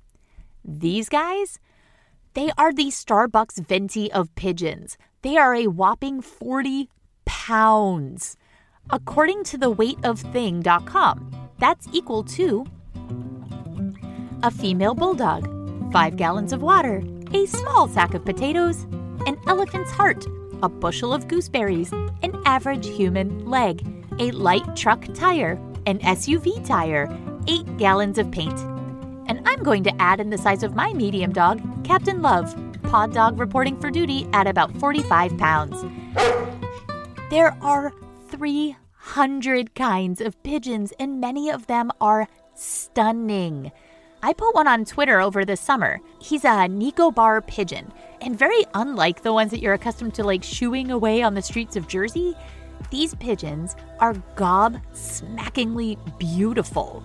These 0.65 1.08
guys, 1.08 1.60
they 2.38 2.52
are 2.56 2.71
the 2.71 2.89
Starbucks 2.89 3.65
venti 3.65 4.12
of 4.12 4.34
pigeons. 4.36 4.95
They 5.23 5.38
are 5.38 5.56
a 5.56 5.65
whopping 5.65 6.21
40 6.21 6.88
pounds. 7.26 8.38
According 8.91 9.43
to 9.45 9.58
the 9.58 9.73
weightofthing.com, 9.73 11.50
that's 11.58 11.88
equal 11.91 12.23
to 12.23 12.67
a 14.43 14.52
female 14.52 14.93
bulldog, 14.93 15.50
five 15.91 16.15
gallons 16.15 16.54
of 16.54 16.62
water, 16.62 17.02
a 17.34 17.47
small 17.47 17.88
sack 17.88 18.13
of 18.13 18.23
potatoes, 18.23 18.84
an 19.26 19.36
elephant's 19.47 19.89
heart, 19.89 20.23
a 20.62 20.69
bushel 20.69 21.15
of 21.15 21.28
gooseberries, 21.28 21.91
an 22.21 22.39
average 22.45 22.86
human 22.86 23.47
leg, 23.47 23.84
a 24.19 24.30
light 24.30 24.76
truck 24.76 25.04
tire, 25.15 25.60
an 25.88 25.97
SUV 26.02 26.63
tire, 26.63 27.10
eight 27.47 27.78
gallons 27.78 28.19
of 28.19 28.30
paint, 28.30 28.60
And 29.28 29.41
I'm 29.47 29.63
going 29.63 29.84
to 29.86 30.02
add 30.02 30.19
in 30.19 30.30
the 30.30 30.38
size 30.38 30.62
of 30.62 30.76
my 30.76 30.93
medium 30.93 31.34
dog, 31.34 31.60
Captain 31.88 32.21
Love, 32.21 32.54
pod 32.84 33.13
dog 33.13 33.39
reporting 33.39 33.80
for 33.80 33.89
duty 33.89 34.28
at 34.34 34.45
about 34.45 34.76
45 34.78 35.38
pounds. 35.38 35.86
There 37.30 37.56
are 37.62 37.93
300 38.28 39.73
kinds 39.73 40.19
of 40.19 40.43
pigeons, 40.43 40.91
and 41.00 41.21
many 41.21 41.50
of 41.50 41.67
them 41.67 41.91
are 42.02 42.28
stunning. 42.54 43.71
I 44.21 44.34
put 44.34 44.54
one 44.54 44.67
on 44.67 44.84
Twitter 44.84 45.21
over 45.21 45.45
the 45.45 45.56
summer. 45.56 46.02
He's 46.19 46.43
a 46.43 46.67
Nicobar 46.67 47.41
pigeon, 47.41 47.93
and 48.19 48.38
very 48.38 48.65
unlike 48.73 49.23
the 49.23 49.32
ones 49.32 49.52
that 49.52 49.62
you're 49.62 49.73
accustomed 49.73 50.13
to 50.15 50.26
like 50.26 50.43
shooing 50.43 50.91
away 50.91 51.21
on 51.21 51.36
the 51.36 51.41
streets 51.41 51.78
of 51.78 51.88
Jersey, 51.88 52.36
these 52.91 53.15
pigeons 53.15 53.78
are 54.02 54.13
gob 54.36 54.78
smackingly 54.93 55.97
beautiful. 56.19 57.02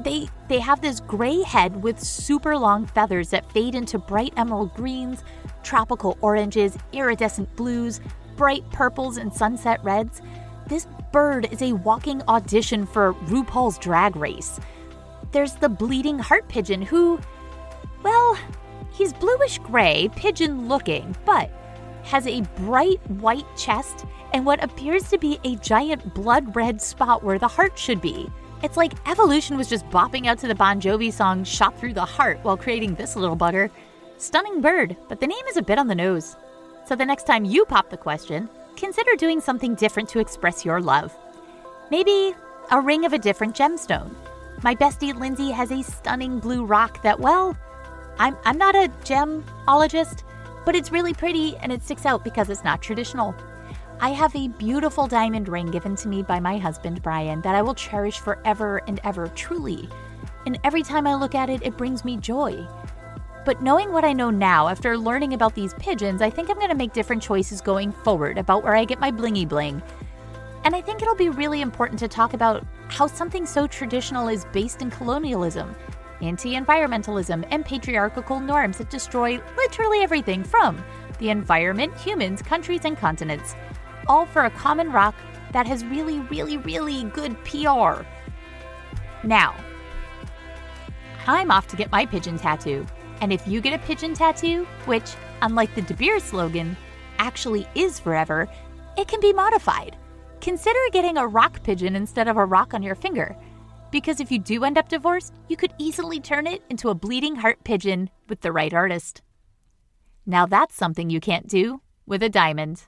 They 0.00 0.28
they 0.48 0.60
have 0.60 0.80
this 0.80 1.00
gray 1.00 1.42
head 1.42 1.82
with 1.82 2.00
super 2.00 2.56
long 2.56 2.86
feathers 2.86 3.30
that 3.30 3.50
fade 3.52 3.74
into 3.74 3.98
bright 3.98 4.32
emerald 4.36 4.72
greens, 4.74 5.24
tropical 5.62 6.16
oranges, 6.20 6.76
iridescent 6.92 7.54
blues, 7.56 8.00
bright 8.36 8.68
purples 8.70 9.16
and 9.16 9.32
sunset 9.32 9.82
reds. 9.82 10.22
This 10.68 10.86
bird 11.12 11.48
is 11.52 11.62
a 11.62 11.72
walking 11.72 12.22
audition 12.28 12.86
for 12.86 13.14
RuPaul's 13.14 13.78
Drag 13.78 14.14
Race. 14.16 14.60
There's 15.32 15.54
the 15.54 15.68
bleeding 15.68 16.18
heart 16.18 16.48
pigeon 16.48 16.82
who 16.82 17.18
well, 18.02 18.38
he's 18.92 19.12
bluish 19.12 19.58
gray, 19.58 20.08
pigeon 20.14 20.68
looking, 20.68 21.16
but 21.24 21.50
has 22.04 22.26
a 22.26 22.42
bright 22.56 23.00
white 23.10 23.46
chest 23.56 24.06
and 24.32 24.46
what 24.46 24.62
appears 24.62 25.10
to 25.10 25.18
be 25.18 25.38
a 25.44 25.56
giant 25.56 26.14
blood 26.14 26.54
red 26.54 26.80
spot 26.80 27.22
where 27.22 27.38
the 27.38 27.48
heart 27.48 27.78
should 27.78 28.00
be. 28.00 28.30
It's 28.60 28.76
like 28.76 28.94
evolution 29.08 29.56
was 29.56 29.68
just 29.68 29.88
bopping 29.88 30.26
out 30.26 30.38
to 30.38 30.48
the 30.48 30.54
Bon 30.54 30.80
Jovi 30.80 31.12
song 31.12 31.44
Shot 31.44 31.78
Through 31.78 31.92
the 31.92 32.04
Heart 32.04 32.40
while 32.42 32.56
creating 32.56 32.96
this 32.96 33.14
little 33.14 33.36
bugger. 33.36 33.70
Stunning 34.16 34.60
bird, 34.60 34.96
but 35.08 35.20
the 35.20 35.28
name 35.28 35.46
is 35.48 35.56
a 35.56 35.62
bit 35.62 35.78
on 35.78 35.86
the 35.86 35.94
nose. 35.94 36.36
So 36.84 36.96
the 36.96 37.06
next 37.06 37.24
time 37.24 37.44
you 37.44 37.64
pop 37.64 37.88
the 37.88 37.96
question, 37.96 38.50
consider 38.74 39.14
doing 39.14 39.40
something 39.40 39.76
different 39.76 40.08
to 40.08 40.18
express 40.18 40.64
your 40.64 40.80
love. 40.80 41.16
Maybe 41.92 42.34
a 42.72 42.80
ring 42.80 43.04
of 43.04 43.12
a 43.12 43.18
different 43.18 43.54
gemstone. 43.54 44.12
My 44.64 44.74
bestie 44.74 45.14
Lindsay 45.14 45.52
has 45.52 45.70
a 45.70 45.84
stunning 45.84 46.40
blue 46.40 46.64
rock 46.64 47.00
that, 47.02 47.20
well, 47.20 47.56
I'm, 48.18 48.36
I'm 48.44 48.58
not 48.58 48.74
a 48.74 48.90
gemologist, 49.04 50.24
but 50.64 50.74
it's 50.74 50.90
really 50.90 51.14
pretty 51.14 51.56
and 51.58 51.70
it 51.70 51.84
sticks 51.84 52.04
out 52.04 52.24
because 52.24 52.50
it's 52.50 52.64
not 52.64 52.82
traditional. 52.82 53.36
I 54.00 54.10
have 54.10 54.36
a 54.36 54.46
beautiful 54.46 55.08
diamond 55.08 55.48
ring 55.48 55.72
given 55.72 55.96
to 55.96 56.08
me 56.08 56.22
by 56.22 56.38
my 56.38 56.56
husband, 56.56 57.02
Brian, 57.02 57.40
that 57.40 57.56
I 57.56 57.62
will 57.62 57.74
cherish 57.74 58.20
forever 58.20 58.80
and 58.86 59.00
ever, 59.02 59.26
truly. 59.34 59.88
And 60.46 60.56
every 60.62 60.84
time 60.84 61.04
I 61.04 61.16
look 61.16 61.34
at 61.34 61.50
it, 61.50 61.64
it 61.64 61.76
brings 61.76 62.04
me 62.04 62.16
joy. 62.16 62.64
But 63.44 63.60
knowing 63.60 63.90
what 63.92 64.04
I 64.04 64.12
know 64.12 64.30
now, 64.30 64.68
after 64.68 64.96
learning 64.96 65.34
about 65.34 65.56
these 65.56 65.74
pigeons, 65.74 66.22
I 66.22 66.30
think 66.30 66.48
I'm 66.48 66.58
going 66.58 66.68
to 66.68 66.76
make 66.76 66.92
different 66.92 67.24
choices 67.24 67.60
going 67.60 67.90
forward 67.90 68.38
about 68.38 68.62
where 68.62 68.76
I 68.76 68.84
get 68.84 69.00
my 69.00 69.10
blingy 69.10 69.48
bling. 69.48 69.82
And 70.62 70.76
I 70.76 70.80
think 70.80 71.02
it'll 71.02 71.16
be 71.16 71.30
really 71.30 71.60
important 71.60 71.98
to 71.98 72.06
talk 72.06 72.34
about 72.34 72.64
how 72.86 73.08
something 73.08 73.46
so 73.46 73.66
traditional 73.66 74.28
is 74.28 74.44
based 74.52 74.80
in 74.80 74.92
colonialism, 74.92 75.74
anti 76.22 76.54
environmentalism, 76.54 77.44
and 77.50 77.64
patriarchal 77.64 78.38
norms 78.38 78.78
that 78.78 78.90
destroy 78.90 79.40
literally 79.56 80.02
everything 80.02 80.44
from 80.44 80.84
the 81.18 81.30
environment, 81.30 81.96
humans, 81.96 82.42
countries, 82.42 82.84
and 82.84 82.96
continents 82.96 83.56
all 84.08 84.26
for 84.26 84.44
a 84.44 84.50
common 84.50 84.90
rock 84.90 85.14
that 85.52 85.66
has 85.66 85.84
really, 85.84 86.20
really, 86.20 86.56
really 86.58 87.04
good 87.04 87.36
PR. 87.44 88.02
Now, 89.24 89.54
I'm 91.26 91.50
off 91.50 91.66
to 91.68 91.76
get 91.76 91.92
my 91.92 92.06
pigeon 92.06 92.38
tattoo. 92.38 92.86
And 93.20 93.32
if 93.32 93.46
you 93.46 93.60
get 93.60 93.74
a 93.74 93.84
pigeon 93.84 94.14
tattoo, 94.14 94.66
which, 94.86 95.14
unlike 95.42 95.74
the 95.74 95.82
De 95.82 96.20
slogan, 96.20 96.76
actually 97.18 97.66
is 97.74 97.98
forever, 97.98 98.48
it 98.96 99.08
can 99.08 99.20
be 99.20 99.32
modified. 99.32 99.96
Consider 100.40 100.78
getting 100.92 101.18
a 101.18 101.26
rock 101.26 101.62
pigeon 101.62 101.96
instead 101.96 102.28
of 102.28 102.36
a 102.36 102.44
rock 102.44 102.74
on 102.74 102.82
your 102.82 102.94
finger. 102.94 103.36
Because 103.90 104.20
if 104.20 104.30
you 104.30 104.38
do 104.38 104.64
end 104.64 104.78
up 104.78 104.88
divorced, 104.88 105.34
you 105.48 105.56
could 105.56 105.72
easily 105.78 106.20
turn 106.20 106.46
it 106.46 106.62
into 106.70 106.90
a 106.90 106.94
bleeding 106.94 107.36
heart 107.36 107.62
pigeon 107.64 108.10
with 108.28 108.40
the 108.40 108.52
right 108.52 108.72
artist. 108.72 109.22
Now 110.26 110.46
that's 110.46 110.74
something 110.74 111.10
you 111.10 111.20
can't 111.20 111.48
do 111.48 111.80
with 112.06 112.22
a 112.22 112.28
diamond. 112.28 112.84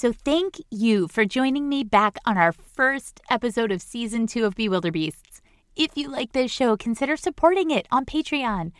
So, 0.00 0.14
thank 0.14 0.54
you 0.70 1.08
for 1.08 1.26
joining 1.26 1.68
me 1.68 1.84
back 1.84 2.16
on 2.24 2.38
our 2.38 2.52
first 2.52 3.20
episode 3.28 3.70
of 3.70 3.82
season 3.82 4.26
two 4.26 4.46
of 4.46 4.54
Bewilderbeasts. 4.54 5.42
If 5.76 5.90
you 5.94 6.08
like 6.08 6.32
this 6.32 6.50
show, 6.50 6.74
consider 6.74 7.18
supporting 7.18 7.70
it 7.70 7.86
on 7.92 8.06
Patreon. 8.06 8.72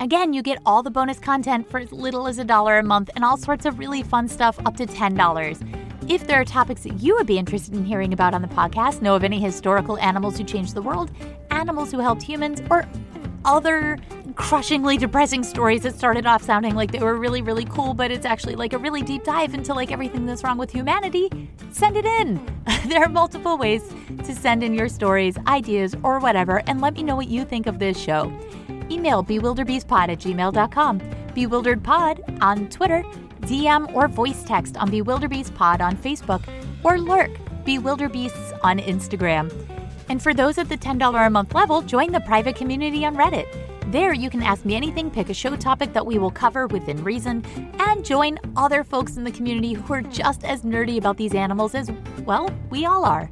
Again, 0.00 0.32
you 0.32 0.42
get 0.42 0.58
all 0.66 0.82
the 0.82 0.90
bonus 0.90 1.20
content 1.20 1.70
for 1.70 1.78
as 1.78 1.92
little 1.92 2.26
as 2.26 2.38
a 2.38 2.44
dollar 2.44 2.76
a 2.80 2.82
month 2.82 3.08
and 3.14 3.24
all 3.24 3.36
sorts 3.36 3.66
of 3.66 3.78
really 3.78 4.02
fun 4.02 4.26
stuff 4.26 4.58
up 4.66 4.76
to 4.78 4.86
$10. 4.86 6.10
If 6.10 6.26
there 6.26 6.40
are 6.40 6.44
topics 6.44 6.82
that 6.82 7.00
you 7.00 7.14
would 7.14 7.28
be 7.28 7.38
interested 7.38 7.76
in 7.76 7.84
hearing 7.84 8.12
about 8.12 8.34
on 8.34 8.42
the 8.42 8.48
podcast, 8.48 9.02
know 9.02 9.14
of 9.14 9.22
any 9.22 9.38
historical 9.38 9.96
animals 9.98 10.36
who 10.36 10.42
changed 10.42 10.74
the 10.74 10.82
world, 10.82 11.12
animals 11.52 11.92
who 11.92 12.00
helped 12.00 12.22
humans, 12.22 12.60
or 12.68 12.84
other 13.44 13.96
crushingly 14.34 14.96
depressing 14.96 15.42
stories 15.42 15.82
that 15.82 15.94
started 15.94 16.26
off 16.26 16.42
sounding 16.42 16.74
like 16.74 16.92
they 16.92 16.98
were 16.98 17.16
really, 17.16 17.42
really 17.42 17.64
cool, 17.64 17.94
but 17.94 18.10
it's 18.10 18.26
actually 18.26 18.54
like 18.54 18.72
a 18.72 18.78
really 18.78 19.02
deep 19.02 19.24
dive 19.24 19.54
into 19.54 19.74
like 19.74 19.92
everything 19.92 20.26
that's 20.26 20.42
wrong 20.44 20.58
with 20.58 20.70
humanity, 20.70 21.30
send 21.70 21.96
it 21.96 22.04
in. 22.04 22.40
there 22.86 23.02
are 23.02 23.08
multiple 23.08 23.56
ways 23.56 23.82
to 24.24 24.34
send 24.34 24.62
in 24.62 24.74
your 24.74 24.88
stories, 24.88 25.36
ideas, 25.46 25.94
or 26.02 26.18
whatever, 26.18 26.62
and 26.66 26.80
let 26.80 26.94
me 26.94 27.02
know 27.02 27.16
what 27.16 27.28
you 27.28 27.44
think 27.44 27.66
of 27.66 27.78
this 27.78 27.98
show. 27.98 28.32
Email 28.90 29.22
bewilderbeastpod 29.22 30.08
at 30.08 30.18
gmail.com, 30.18 31.00
bewilderedpod 31.00 32.42
on 32.42 32.68
Twitter, 32.68 33.04
DM 33.42 33.92
or 33.94 34.08
voice 34.08 34.42
text 34.44 34.76
on 34.76 34.90
bewilderbeastpod 34.90 35.80
on 35.80 35.96
Facebook, 35.96 36.42
or 36.84 36.98
lurk 36.98 37.30
bewilderbeasts 37.64 38.58
on 38.62 38.78
Instagram. 38.78 39.50
And 40.08 40.20
for 40.20 40.34
those 40.34 40.58
at 40.58 40.68
the 40.68 40.76
$10 40.76 41.26
a 41.26 41.30
month 41.30 41.54
level, 41.54 41.82
join 41.82 42.10
the 42.10 42.20
private 42.20 42.56
community 42.56 43.04
on 43.04 43.14
Reddit. 43.16 43.46
There, 43.90 44.12
you 44.12 44.30
can 44.30 44.40
ask 44.40 44.64
me 44.64 44.76
anything, 44.76 45.10
pick 45.10 45.30
a 45.30 45.34
show 45.34 45.56
topic 45.56 45.94
that 45.94 46.06
we 46.06 46.16
will 46.16 46.30
cover 46.30 46.68
within 46.68 47.02
reason, 47.02 47.44
and 47.80 48.04
join 48.04 48.38
other 48.56 48.84
folks 48.84 49.16
in 49.16 49.24
the 49.24 49.32
community 49.32 49.72
who 49.72 49.92
are 49.92 50.00
just 50.00 50.44
as 50.44 50.62
nerdy 50.62 50.96
about 50.96 51.16
these 51.16 51.34
animals 51.34 51.74
as, 51.74 51.90
well, 52.24 52.48
we 52.70 52.86
all 52.86 53.04
are. 53.04 53.28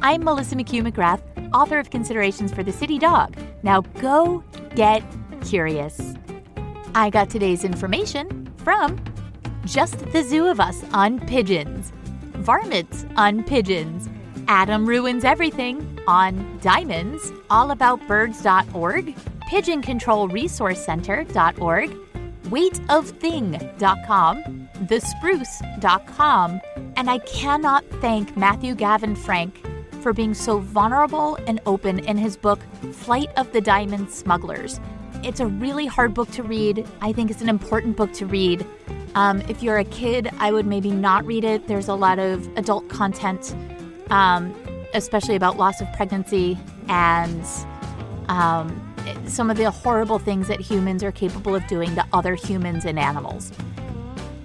I'm 0.00 0.24
Melissa 0.24 0.56
McHugh 0.56 0.90
McGrath, 0.90 1.20
author 1.52 1.78
of 1.78 1.90
Considerations 1.90 2.54
for 2.54 2.62
the 2.62 2.72
City 2.72 2.98
Dog. 2.98 3.36
Now 3.62 3.82
go 4.00 4.42
get 4.74 5.02
curious. 5.44 6.14
I 6.94 7.10
got 7.10 7.28
today's 7.28 7.62
information 7.62 8.50
from 8.64 8.98
Just 9.66 9.98
the 10.12 10.22
Zoo 10.22 10.46
of 10.46 10.58
Us 10.58 10.82
on 10.94 11.20
Pigeons, 11.20 11.92
Varmints 12.38 13.04
on 13.16 13.44
Pigeons, 13.44 14.08
Adam 14.48 14.86
Ruins 14.86 15.22
Everything 15.22 15.98
on 16.06 16.58
Diamonds, 16.62 17.30
allaboutbirds.org, 17.50 19.14
pigeoncontrolresourcecenter.org, 19.52 21.90
weightofthing.com, 22.44 24.68
thespruce.com, 24.86 26.60
and 26.96 27.10
I 27.10 27.18
cannot 27.18 27.84
thank 28.00 28.34
Matthew 28.34 28.74
Gavin 28.74 29.14
Frank 29.14 29.62
for 30.00 30.14
being 30.14 30.32
so 30.32 30.58
vulnerable 30.58 31.36
and 31.46 31.60
open 31.66 31.98
in 31.98 32.16
his 32.16 32.34
book, 32.34 32.60
Flight 32.92 33.28
of 33.36 33.52
the 33.52 33.60
Diamond 33.60 34.10
Smugglers. 34.10 34.80
It's 35.22 35.40
a 35.40 35.46
really 35.46 35.84
hard 35.84 36.14
book 36.14 36.30
to 36.30 36.42
read. 36.42 36.88
I 37.02 37.12
think 37.12 37.30
it's 37.30 37.42
an 37.42 37.50
important 37.50 37.98
book 37.98 38.14
to 38.14 38.24
read. 38.24 38.66
Um, 39.14 39.42
if 39.42 39.62
you're 39.62 39.76
a 39.76 39.84
kid, 39.84 40.30
I 40.38 40.50
would 40.50 40.66
maybe 40.66 40.90
not 40.90 41.26
read 41.26 41.44
it. 41.44 41.68
There's 41.68 41.88
a 41.88 41.94
lot 41.94 42.18
of 42.18 42.48
adult 42.56 42.88
content. 42.88 43.54
Um, 44.10 44.54
especially 44.94 45.36
about 45.36 45.56
loss 45.56 45.80
of 45.80 45.90
pregnancy 45.92 46.58
and 46.88 47.44
um, 48.28 48.91
some 49.26 49.50
of 49.50 49.56
the 49.56 49.70
horrible 49.70 50.18
things 50.18 50.48
that 50.48 50.60
humans 50.60 51.02
are 51.02 51.12
capable 51.12 51.54
of 51.54 51.66
doing 51.66 51.94
to 51.94 52.06
other 52.12 52.34
humans 52.34 52.84
and 52.84 52.98
animals. 52.98 53.52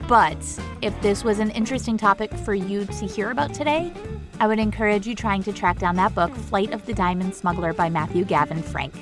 But 0.07 0.37
if 0.81 0.99
this 1.01 1.23
was 1.23 1.39
an 1.39 1.51
interesting 1.51 1.97
topic 1.97 2.33
for 2.33 2.53
you 2.53 2.85
to 2.85 3.05
hear 3.05 3.31
about 3.31 3.53
today, 3.53 3.93
I 4.39 4.47
would 4.47 4.59
encourage 4.59 5.05
you 5.05 5.15
trying 5.15 5.43
to 5.43 5.53
track 5.53 5.79
down 5.79 5.95
that 5.97 6.15
book, 6.15 6.33
Flight 6.33 6.71
of 6.71 6.85
the 6.85 6.93
Diamond 6.93 7.35
Smuggler 7.35 7.73
by 7.73 7.89
Matthew 7.89 8.23
Gavin 8.23 8.61
Frank. 8.61 8.93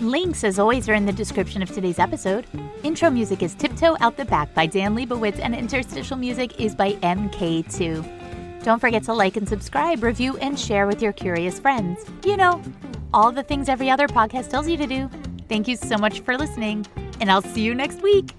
Links, 0.00 0.44
as 0.44 0.58
always, 0.58 0.88
are 0.88 0.94
in 0.94 1.04
the 1.04 1.12
description 1.12 1.62
of 1.62 1.70
today's 1.70 1.98
episode. 1.98 2.46
Intro 2.82 3.10
music 3.10 3.42
is 3.42 3.54
Tiptoe 3.54 3.96
Out 4.00 4.16
the 4.16 4.24
Back 4.24 4.52
by 4.54 4.64
Dan 4.64 4.94
Leibowitz, 4.94 5.38
and 5.38 5.54
interstitial 5.54 6.16
music 6.16 6.58
is 6.58 6.74
by 6.74 6.94
MK2. 6.94 8.62
Don't 8.64 8.78
forget 8.78 9.02
to 9.04 9.12
like 9.12 9.36
and 9.36 9.48
subscribe, 9.48 10.02
review, 10.02 10.36
and 10.38 10.58
share 10.58 10.86
with 10.86 11.02
your 11.02 11.12
curious 11.12 11.60
friends. 11.60 12.04
You 12.24 12.38
know, 12.38 12.62
all 13.12 13.32
the 13.32 13.42
things 13.42 13.68
every 13.68 13.90
other 13.90 14.08
podcast 14.08 14.50
tells 14.50 14.68
you 14.68 14.76
to 14.76 14.86
do. 14.86 15.10
Thank 15.48 15.68
you 15.68 15.76
so 15.76 15.98
much 15.98 16.20
for 16.20 16.36
listening, 16.36 16.86
and 17.20 17.30
I'll 17.30 17.42
see 17.42 17.62
you 17.62 17.74
next 17.74 18.02
week. 18.02 18.30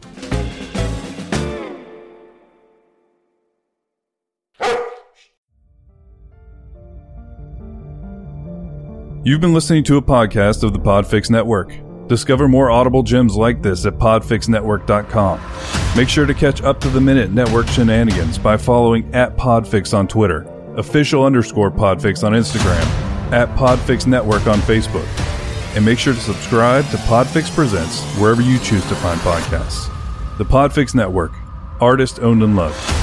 You've 9.23 9.39
been 9.39 9.53
listening 9.53 9.83
to 9.83 9.97
a 9.97 10.01
podcast 10.01 10.63
of 10.63 10.73
the 10.73 10.79
Podfix 10.79 11.29
Network. 11.29 11.77
Discover 12.07 12.47
more 12.47 12.71
audible 12.71 13.03
gems 13.03 13.35
like 13.35 13.61
this 13.61 13.85
at 13.85 13.93
podfixnetwork.com. 13.93 15.95
Make 15.95 16.09
sure 16.09 16.25
to 16.25 16.33
catch 16.33 16.63
up 16.63 16.81
to 16.81 16.89
the 16.89 16.99
minute 16.99 17.31
network 17.31 17.67
shenanigans 17.67 18.39
by 18.39 18.57
following 18.57 19.13
at 19.13 19.37
Podfix 19.37 19.95
on 19.95 20.07
Twitter, 20.07 20.41
official 20.75 21.23
underscore 21.23 21.69
Podfix 21.69 22.23
on 22.23 22.33
Instagram 22.33 23.00
at 23.31 23.49
Podfix 23.55 24.05
Network 24.07 24.47
on 24.47 24.59
Facebook. 24.59 25.07
And 25.75 25.85
make 25.85 25.99
sure 25.99 26.13
to 26.13 26.19
subscribe 26.19 26.85
to 26.89 26.97
Podfix 26.97 27.53
Presents 27.53 28.03
wherever 28.19 28.41
you 28.41 28.59
choose 28.59 28.85
to 28.87 28.95
find 28.95 29.19
podcasts. 29.21 29.89
The 30.37 30.45
Podfix 30.45 30.93
Network, 30.93 31.31
artist 31.79 32.19
owned 32.19 32.43
and 32.43 32.55
loved. 32.55 33.00